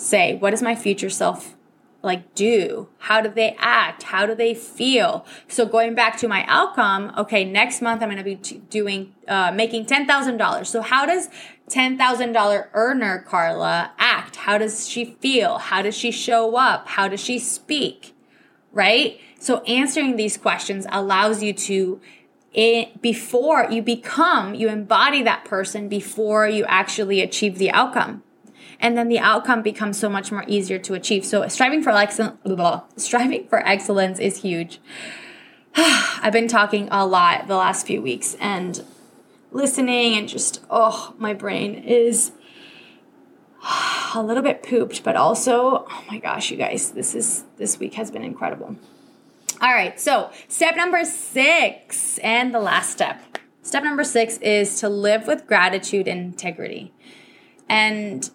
say? 0.00 0.36
What 0.36 0.50
does 0.50 0.62
my 0.62 0.74
future 0.74 1.10
self 1.10 1.56
like 2.02 2.34
do? 2.34 2.88
How 2.98 3.20
do 3.20 3.28
they 3.28 3.54
act? 3.58 4.04
How 4.04 4.26
do 4.26 4.34
they 4.34 4.54
feel? 4.54 5.26
So 5.48 5.66
going 5.66 5.94
back 5.94 6.16
to 6.18 6.28
my 6.28 6.44
outcome, 6.46 7.12
okay, 7.16 7.44
next 7.44 7.82
month 7.82 8.02
I'm 8.02 8.08
going 8.08 8.18
to 8.18 8.24
be 8.24 8.36
t- 8.36 8.62
doing 8.70 9.14
uh, 9.28 9.52
making 9.52 9.86
ten 9.86 10.06
thousand 10.06 10.38
dollars. 10.38 10.68
So 10.68 10.80
how 10.80 11.06
does 11.06 11.28
ten 11.68 11.98
thousand 11.98 12.32
dollar 12.32 12.70
earner 12.72 13.18
Carla 13.20 13.92
act? 13.98 14.36
How 14.36 14.58
does 14.58 14.88
she 14.88 15.04
feel? 15.04 15.58
How 15.58 15.82
does 15.82 15.96
she 15.96 16.10
show 16.10 16.56
up? 16.56 16.88
How 16.88 17.08
does 17.08 17.20
she 17.20 17.38
speak? 17.38 18.14
Right. 18.72 19.20
So 19.38 19.60
answering 19.62 20.16
these 20.16 20.36
questions 20.36 20.86
allows 20.90 21.42
you 21.42 21.52
to 21.52 22.00
it 22.52 23.00
before 23.00 23.68
you 23.70 23.80
become 23.80 24.54
you 24.54 24.68
embody 24.68 25.22
that 25.22 25.44
person 25.44 25.88
before 25.88 26.48
you 26.48 26.64
actually 26.64 27.20
achieve 27.20 27.58
the 27.58 27.70
outcome 27.70 28.24
and 28.80 28.96
then 28.96 29.08
the 29.08 29.18
outcome 29.18 29.62
becomes 29.62 29.98
so 29.98 30.08
much 30.08 30.32
more 30.32 30.44
easier 30.46 30.78
to 30.78 30.94
achieve. 30.94 31.24
So 31.24 31.46
striving 31.48 31.82
for 31.82 31.90
excellence, 31.90 32.82
striving 32.96 33.46
for 33.46 33.66
excellence 33.66 34.18
is 34.18 34.38
huge. 34.38 34.80
I've 35.76 36.32
been 36.32 36.48
talking 36.48 36.88
a 36.90 37.06
lot 37.06 37.46
the 37.46 37.56
last 37.56 37.86
few 37.86 38.02
weeks 38.02 38.34
and 38.40 38.82
listening 39.52 40.16
and 40.16 40.28
just 40.28 40.64
oh, 40.70 41.14
my 41.18 41.34
brain 41.34 41.74
is 41.74 42.32
a 44.14 44.22
little 44.22 44.42
bit 44.42 44.62
pooped, 44.62 45.04
but 45.04 45.14
also, 45.14 45.86
oh 45.88 46.04
my 46.08 46.18
gosh, 46.18 46.50
you 46.50 46.56
guys, 46.56 46.92
this 46.92 47.14
is 47.14 47.44
this 47.58 47.78
week 47.78 47.94
has 47.94 48.10
been 48.10 48.24
incredible. 48.24 48.76
All 49.60 49.74
right, 49.74 50.00
so 50.00 50.30
step 50.48 50.74
number 50.74 51.04
six, 51.04 52.16
and 52.18 52.54
the 52.54 52.60
last 52.60 52.90
step. 52.90 53.20
Step 53.62 53.84
number 53.84 54.04
six 54.04 54.38
is 54.38 54.80
to 54.80 54.88
live 54.88 55.26
with 55.26 55.46
gratitude 55.46 56.08
and 56.08 56.32
integrity. 56.32 56.94
And 57.68 58.28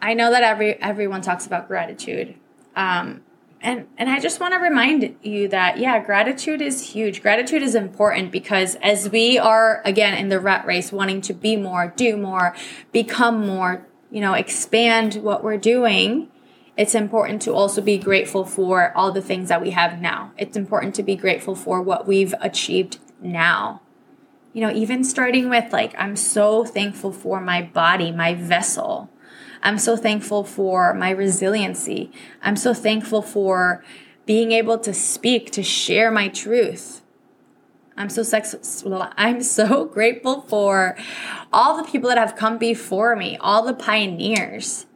I 0.00 0.14
know 0.14 0.30
that 0.30 0.42
every 0.42 0.80
everyone 0.80 1.22
talks 1.22 1.46
about 1.46 1.68
gratitude. 1.68 2.34
Um, 2.74 3.22
and 3.60 3.86
and 3.96 4.10
I 4.10 4.20
just 4.20 4.38
want 4.38 4.54
to 4.54 4.60
remind 4.60 5.16
you 5.22 5.48
that 5.48 5.78
yeah, 5.78 5.98
gratitude 5.98 6.60
is 6.60 6.90
huge. 6.90 7.22
Gratitude 7.22 7.62
is 7.62 7.74
important 7.74 8.30
because 8.30 8.76
as 8.76 9.10
we 9.10 9.38
are 9.38 9.82
again 9.84 10.14
in 10.14 10.28
the 10.28 10.38
rat 10.38 10.66
race 10.66 10.92
wanting 10.92 11.20
to 11.22 11.34
be 11.34 11.56
more, 11.56 11.92
do 11.96 12.16
more, 12.16 12.54
become 12.92 13.46
more, 13.46 13.86
you 14.10 14.20
know, 14.20 14.34
expand 14.34 15.14
what 15.16 15.42
we're 15.42 15.56
doing, 15.56 16.28
it's 16.76 16.94
important 16.94 17.40
to 17.42 17.54
also 17.54 17.80
be 17.80 17.96
grateful 17.96 18.44
for 18.44 18.96
all 18.96 19.10
the 19.10 19.22
things 19.22 19.48
that 19.48 19.62
we 19.62 19.70
have 19.70 20.00
now. 20.00 20.32
It's 20.36 20.56
important 20.56 20.94
to 20.96 21.02
be 21.02 21.16
grateful 21.16 21.54
for 21.54 21.80
what 21.80 22.06
we've 22.06 22.34
achieved 22.40 22.98
now. 23.20 23.80
You 24.52 24.62
know, 24.62 24.72
even 24.72 25.02
starting 25.02 25.48
with 25.48 25.72
like 25.72 25.94
I'm 25.98 26.16
so 26.16 26.64
thankful 26.64 27.12
for 27.12 27.40
my 27.40 27.62
body, 27.62 28.12
my 28.12 28.34
vessel 28.34 29.10
I'm 29.62 29.78
so 29.78 29.96
thankful 29.96 30.44
for 30.44 30.94
my 30.94 31.10
resiliency. 31.10 32.10
I'm 32.42 32.56
so 32.56 32.74
thankful 32.74 33.22
for 33.22 33.84
being 34.26 34.52
able 34.52 34.78
to 34.78 34.92
speak, 34.92 35.50
to 35.52 35.62
share 35.62 36.10
my 36.10 36.28
truth. 36.28 37.02
I'm 37.96 38.10
so 38.10 38.22
sex- 38.22 38.84
I'm 39.16 39.42
so 39.42 39.84
grateful 39.94 40.42
for 40.42 40.96
all 41.52 41.76
the 41.76 41.88
people 41.88 42.08
that 42.08 42.18
have 42.18 42.36
come 42.36 42.58
before 42.58 43.16
me, 43.16 43.38
all 43.40 43.64
the 43.64 43.72
pioneers, 43.72 44.86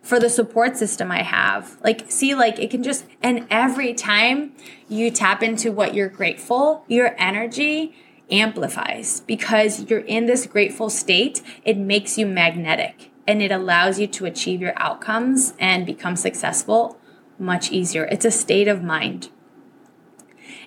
for 0.00 0.18
the 0.18 0.30
support 0.30 0.76
system 0.76 1.12
I 1.12 1.22
have. 1.22 1.76
Like 1.84 2.10
see 2.10 2.34
like 2.34 2.58
it 2.58 2.70
can 2.70 2.82
just 2.82 3.04
and 3.22 3.46
every 3.50 3.92
time 3.92 4.52
you 4.88 5.10
tap 5.10 5.42
into 5.42 5.70
what 5.70 5.94
you're 5.94 6.08
grateful, 6.08 6.84
your 6.88 7.14
energy 7.18 7.94
amplifies 8.30 9.20
because 9.20 9.90
you're 9.90 10.00
in 10.00 10.26
this 10.26 10.46
grateful 10.46 10.88
state, 10.88 11.42
it 11.64 11.76
makes 11.76 12.16
you 12.16 12.26
magnetic 12.26 13.10
and 13.28 13.42
it 13.42 13.52
allows 13.52 14.00
you 14.00 14.06
to 14.06 14.24
achieve 14.24 14.62
your 14.62 14.72
outcomes 14.76 15.52
and 15.60 15.84
become 15.84 16.16
successful 16.16 16.98
much 17.38 17.70
easier. 17.70 18.04
It's 18.06 18.24
a 18.24 18.30
state 18.30 18.66
of 18.66 18.82
mind. 18.82 19.28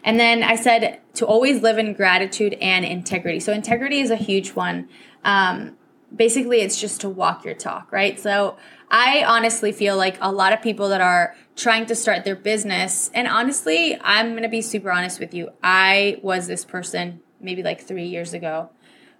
And 0.04 0.19
then 0.19 0.43
I 0.43 0.56
said 0.56 1.02
to 1.15 1.26
always 1.26 1.62
live 1.62 1.78
in 1.78 1.93
gratitude 1.93 2.54
and 2.62 2.86
integrity. 2.86 3.39
So, 3.39 3.52
integrity 3.52 4.00
is 4.00 4.10
a 4.10 4.15
huge 4.15 4.52
one. 4.52 4.88
Um, 5.26 5.76
basically, 6.15 6.62
it's 6.62 6.80
just 6.80 7.02
to 7.02 7.10
walk 7.10 7.43
your 7.43 7.56
talk, 7.56 7.91
right? 7.91 8.19
So, 8.19 8.58
I 8.89 9.24
honestly 9.26 9.71
feel 9.71 9.97
like 9.97 10.17
a 10.21 10.32
lot 10.32 10.54
of 10.54 10.62
people 10.62 10.89
that 10.89 11.02
are 11.02 11.36
trying 11.56 11.88
to 11.88 11.95
start 11.95 12.24
their 12.24 12.36
business, 12.36 13.10
and 13.13 13.28
honestly, 13.28 14.00
I'm 14.02 14.34
gonna 14.34 14.50
be 14.50 14.62
super 14.62 14.91
honest 14.91 15.19
with 15.19 15.34
you. 15.34 15.50
I 15.62 16.19
was 16.21 16.47
this 16.47 16.63
person 16.63 17.21
maybe 17.39 17.63
like 17.63 17.82
three 17.82 18.08
years 18.08 18.34
ago 18.34 18.69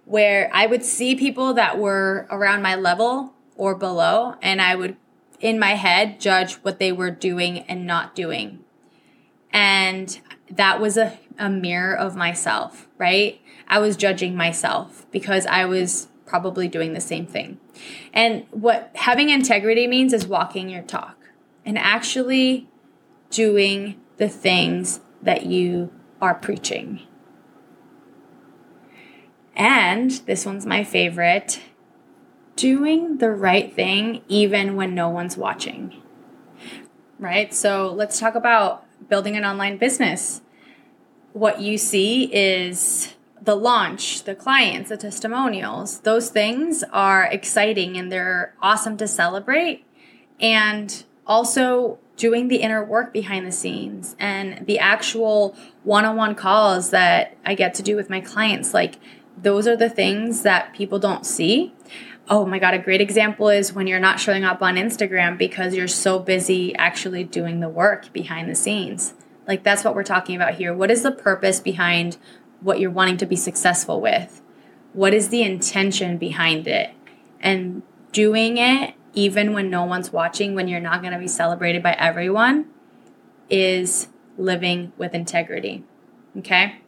where 0.04 0.50
I 0.52 0.66
would 0.66 0.84
see 0.84 1.14
people 1.14 1.54
that 1.54 1.78
were 1.78 2.26
around 2.30 2.62
my 2.62 2.74
level 2.74 3.34
or 3.56 3.74
below, 3.74 4.36
and 4.42 4.60
I 4.60 4.74
would, 4.74 4.96
in 5.40 5.58
my 5.58 5.74
head, 5.74 6.20
judge 6.20 6.54
what 6.56 6.78
they 6.78 6.92
were 6.92 7.10
doing 7.10 7.60
and 7.60 7.86
not 7.86 8.14
doing. 8.14 8.64
And 9.52 10.18
that 10.50 10.80
was 10.80 10.96
a, 10.96 11.18
a 11.38 11.48
mirror 11.48 11.94
of 11.94 12.16
myself, 12.16 12.88
right? 12.98 13.40
I 13.68 13.78
was 13.78 13.96
judging 13.96 14.34
myself 14.36 15.06
because 15.10 15.46
I 15.46 15.64
was 15.64 16.08
probably 16.26 16.68
doing 16.68 16.94
the 16.94 17.00
same 17.00 17.26
thing. 17.26 17.58
And 18.12 18.46
what 18.50 18.90
having 18.94 19.28
integrity 19.28 19.86
means 19.86 20.12
is 20.12 20.26
walking 20.26 20.68
your 20.68 20.82
talk 20.82 21.18
and 21.64 21.78
actually 21.78 22.68
doing 23.30 24.00
the 24.16 24.28
things 24.28 25.00
that 25.22 25.46
you 25.46 25.92
are 26.20 26.34
preaching. 26.34 27.02
And 29.54 30.10
this 30.10 30.46
one's 30.46 30.66
my 30.66 30.84
favorite 30.84 31.60
doing 32.56 33.18
the 33.18 33.30
right 33.30 33.74
thing 33.74 34.22
even 34.28 34.76
when 34.76 34.94
no 34.94 35.08
one's 35.08 35.36
watching. 35.36 35.94
Right? 37.18 37.52
So 37.54 37.92
let's 37.92 38.18
talk 38.18 38.34
about 38.34 38.84
building 39.08 39.36
an 39.36 39.44
online 39.44 39.78
business. 39.78 40.42
What 41.32 41.60
you 41.60 41.78
see 41.78 42.24
is 42.32 43.14
the 43.40 43.56
launch, 43.56 44.24
the 44.24 44.34
clients, 44.34 44.88
the 44.88 44.96
testimonials. 44.96 46.00
Those 46.00 46.30
things 46.30 46.84
are 46.92 47.24
exciting 47.24 47.96
and 47.96 48.12
they're 48.12 48.54
awesome 48.60 48.96
to 48.98 49.08
celebrate. 49.08 49.84
And 50.40 51.04
also 51.26 51.98
doing 52.16 52.48
the 52.48 52.56
inner 52.56 52.84
work 52.84 53.12
behind 53.12 53.46
the 53.46 53.52
scenes 53.52 54.14
and 54.18 54.66
the 54.66 54.78
actual 54.78 55.56
one 55.82 56.04
on 56.04 56.16
one 56.16 56.34
calls 56.34 56.90
that 56.90 57.36
I 57.44 57.54
get 57.54 57.74
to 57.74 57.82
do 57.82 57.96
with 57.96 58.10
my 58.10 58.20
clients. 58.20 58.74
Like, 58.74 58.96
those 59.36 59.66
are 59.66 59.76
the 59.76 59.90
things 59.90 60.42
that 60.42 60.74
people 60.74 60.98
don't 60.98 61.26
see. 61.26 61.74
Oh 62.28 62.46
my 62.46 62.58
God, 62.58 62.74
a 62.74 62.78
great 62.78 63.00
example 63.00 63.48
is 63.48 63.72
when 63.72 63.86
you're 63.86 63.98
not 63.98 64.20
showing 64.20 64.44
up 64.44 64.62
on 64.62 64.76
Instagram 64.76 65.36
because 65.36 65.74
you're 65.74 65.88
so 65.88 66.18
busy 66.18 66.74
actually 66.76 67.24
doing 67.24 67.60
the 67.60 67.68
work 67.68 68.12
behind 68.12 68.48
the 68.48 68.54
scenes. 68.54 69.14
Like, 69.46 69.64
that's 69.64 69.84
what 69.84 69.94
we're 69.94 70.04
talking 70.04 70.36
about 70.36 70.54
here. 70.54 70.72
What 70.72 70.90
is 70.90 71.02
the 71.02 71.10
purpose 71.10 71.58
behind 71.58 72.16
what 72.60 72.78
you're 72.78 72.90
wanting 72.90 73.16
to 73.18 73.26
be 73.26 73.34
successful 73.34 74.00
with? 74.00 74.40
What 74.92 75.12
is 75.12 75.30
the 75.30 75.42
intention 75.42 76.16
behind 76.16 76.68
it? 76.68 76.94
And 77.40 77.82
doing 78.12 78.56
it 78.58 78.94
even 79.14 79.52
when 79.52 79.68
no 79.68 79.84
one's 79.84 80.12
watching, 80.12 80.54
when 80.54 80.68
you're 80.68 80.80
not 80.80 81.00
going 81.02 81.12
to 81.12 81.18
be 81.18 81.28
celebrated 81.28 81.82
by 81.82 81.92
everyone, 81.92 82.66
is 83.50 84.08
living 84.38 84.92
with 84.96 85.14
integrity. 85.14 85.84
Okay? 86.38 86.81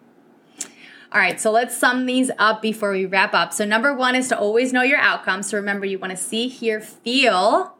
All 1.14 1.20
right, 1.20 1.40
so 1.40 1.52
let's 1.52 1.76
sum 1.76 2.06
these 2.06 2.32
up 2.40 2.60
before 2.60 2.90
we 2.90 3.06
wrap 3.06 3.34
up. 3.34 3.52
So, 3.52 3.64
number 3.64 3.94
one 3.94 4.16
is 4.16 4.26
to 4.30 4.38
always 4.38 4.72
know 4.72 4.82
your 4.82 4.98
outcome. 4.98 5.44
So, 5.44 5.56
remember, 5.56 5.86
you 5.86 5.96
want 5.96 6.10
to 6.10 6.16
see, 6.16 6.48
hear, 6.48 6.80
feel, 6.80 7.76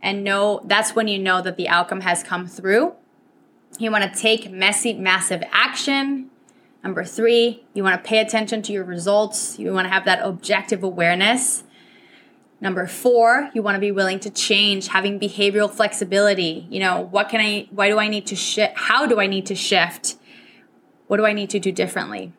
and 0.00 0.22
know 0.22 0.60
that's 0.64 0.94
when 0.94 1.08
you 1.08 1.18
know 1.18 1.42
that 1.42 1.56
the 1.56 1.68
outcome 1.68 2.02
has 2.02 2.22
come 2.22 2.46
through. 2.46 2.94
You 3.80 3.90
want 3.90 4.04
to 4.04 4.16
take 4.16 4.52
messy, 4.52 4.92
massive 4.92 5.42
action. 5.50 6.30
Number 6.84 7.02
three, 7.02 7.64
you 7.74 7.82
want 7.82 8.00
to 8.00 8.08
pay 8.08 8.20
attention 8.20 8.62
to 8.62 8.72
your 8.72 8.84
results. 8.84 9.58
You 9.58 9.72
want 9.72 9.86
to 9.86 9.92
have 9.92 10.04
that 10.04 10.20
objective 10.22 10.84
awareness. 10.84 11.64
Number 12.60 12.86
four, 12.86 13.50
you 13.52 13.62
want 13.62 13.74
to 13.74 13.80
be 13.80 13.90
willing 13.90 14.20
to 14.20 14.30
change, 14.30 14.86
having 14.86 15.18
behavioral 15.18 15.68
flexibility. 15.68 16.68
You 16.70 16.78
know, 16.78 17.00
what 17.00 17.30
can 17.30 17.40
I, 17.40 17.66
why 17.72 17.88
do 17.88 17.98
I 17.98 18.06
need 18.06 18.26
to 18.26 18.36
shift? 18.36 18.74
How 18.76 19.06
do 19.06 19.18
I 19.18 19.26
need 19.26 19.46
to 19.46 19.56
shift? 19.56 20.14
What 21.08 21.16
do 21.16 21.26
I 21.26 21.32
need 21.32 21.50
to 21.50 21.58
do 21.58 21.72
differently? 21.72 22.32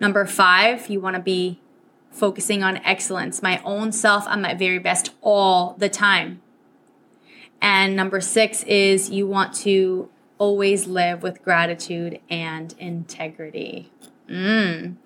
Number 0.00 0.26
five, 0.26 0.88
you 0.88 1.00
want 1.00 1.16
to 1.16 1.22
be 1.22 1.60
focusing 2.10 2.62
on 2.62 2.78
excellence, 2.78 3.42
my 3.42 3.60
own 3.64 3.92
self, 3.92 4.24
I'm 4.26 4.40
my 4.42 4.54
very 4.54 4.78
best 4.78 5.10
all 5.20 5.74
the 5.78 5.88
time. 5.88 6.40
And 7.60 7.94
number 7.96 8.20
six 8.20 8.62
is 8.64 9.10
you 9.10 9.26
want 9.26 9.54
to 9.56 10.08
always 10.38 10.86
live 10.86 11.22
with 11.22 11.42
gratitude 11.42 12.20
and 12.28 12.74
integrity. 12.78 13.90
Mm. 14.28 14.96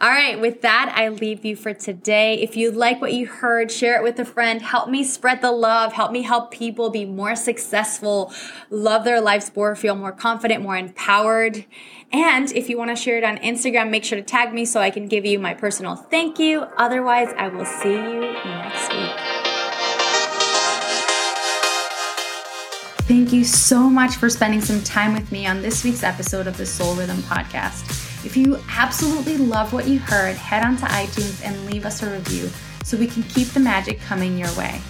All 0.00 0.08
right, 0.08 0.40
with 0.40 0.62
that, 0.62 0.92
I 0.96 1.08
leave 1.08 1.44
you 1.44 1.56
for 1.56 1.74
today. 1.74 2.40
If 2.40 2.56
you 2.56 2.70
like 2.70 3.00
what 3.00 3.12
you 3.12 3.26
heard, 3.26 3.72
share 3.72 3.96
it 3.96 4.04
with 4.04 4.20
a 4.20 4.24
friend. 4.24 4.62
Help 4.62 4.88
me 4.88 5.02
spread 5.02 5.42
the 5.42 5.50
love. 5.50 5.94
Help 5.94 6.12
me 6.12 6.22
help 6.22 6.52
people 6.52 6.88
be 6.88 7.04
more 7.04 7.34
successful, 7.34 8.32
love 8.70 9.04
their 9.04 9.20
lives 9.20 9.50
more, 9.56 9.74
feel 9.74 9.96
more 9.96 10.12
confident, 10.12 10.62
more 10.62 10.76
empowered. 10.76 11.64
And 12.12 12.52
if 12.52 12.68
you 12.68 12.76
want 12.76 12.90
to 12.90 12.96
share 12.96 13.16
it 13.16 13.24
on 13.24 13.38
Instagram, 13.38 13.90
make 13.90 14.04
sure 14.04 14.18
to 14.18 14.24
tag 14.24 14.52
me 14.52 14.64
so 14.64 14.80
I 14.80 14.90
can 14.90 15.08
give 15.08 15.24
you 15.24 15.38
my 15.38 15.54
personal 15.54 15.96
thank 15.96 16.38
you. 16.38 16.60
Otherwise, 16.76 17.28
I 17.36 17.48
will 17.48 17.64
see 17.64 17.92
you 17.92 18.20
next 18.20 18.92
week. 18.92 19.42
Thank 23.08 23.32
you 23.32 23.44
so 23.44 23.90
much 23.90 24.16
for 24.16 24.30
spending 24.30 24.60
some 24.60 24.80
time 24.82 25.12
with 25.12 25.32
me 25.32 25.46
on 25.46 25.60
this 25.60 25.84
week's 25.84 26.02
episode 26.02 26.46
of 26.46 26.56
the 26.56 26.66
Soul 26.66 26.94
Rhythm 26.94 27.18
Podcast. 27.18 27.84
If 28.24 28.36
you 28.36 28.58
absolutely 28.70 29.36
love 29.36 29.72
what 29.72 29.88
you 29.88 29.98
heard, 29.98 30.36
head 30.36 30.64
on 30.64 30.76
to 30.76 30.86
iTunes 30.86 31.44
and 31.44 31.66
leave 31.66 31.84
us 31.84 32.02
a 32.02 32.10
review 32.10 32.48
so 32.84 32.96
we 32.96 33.06
can 33.06 33.22
keep 33.24 33.48
the 33.48 33.60
magic 33.60 34.00
coming 34.00 34.38
your 34.38 34.52
way. 34.56 34.80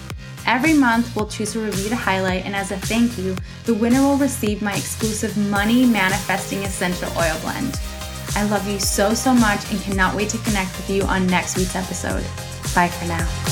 Every 0.45 0.73
month, 0.73 1.15
we'll 1.15 1.27
choose 1.27 1.55
a 1.55 1.59
review 1.59 1.89
to 1.89 1.95
highlight, 1.95 2.45
and 2.45 2.55
as 2.55 2.71
a 2.71 2.77
thank 2.77 3.17
you, 3.17 3.35
the 3.65 3.73
winner 3.73 4.01
will 4.01 4.17
receive 4.17 4.61
my 4.61 4.73
exclusive 4.73 5.37
Money 5.37 5.85
Manifesting 5.85 6.59
Essential 6.59 7.09
Oil 7.17 7.37
Blend. 7.41 7.79
I 8.35 8.43
love 8.43 8.67
you 8.67 8.79
so, 8.79 9.13
so 9.13 9.33
much 9.33 9.71
and 9.71 9.79
cannot 9.81 10.15
wait 10.15 10.29
to 10.29 10.37
connect 10.39 10.75
with 10.75 10.89
you 10.89 11.03
on 11.03 11.27
next 11.27 11.57
week's 11.57 11.75
episode. 11.75 12.23
Bye 12.75 12.89
for 12.89 13.07
now. 13.07 13.42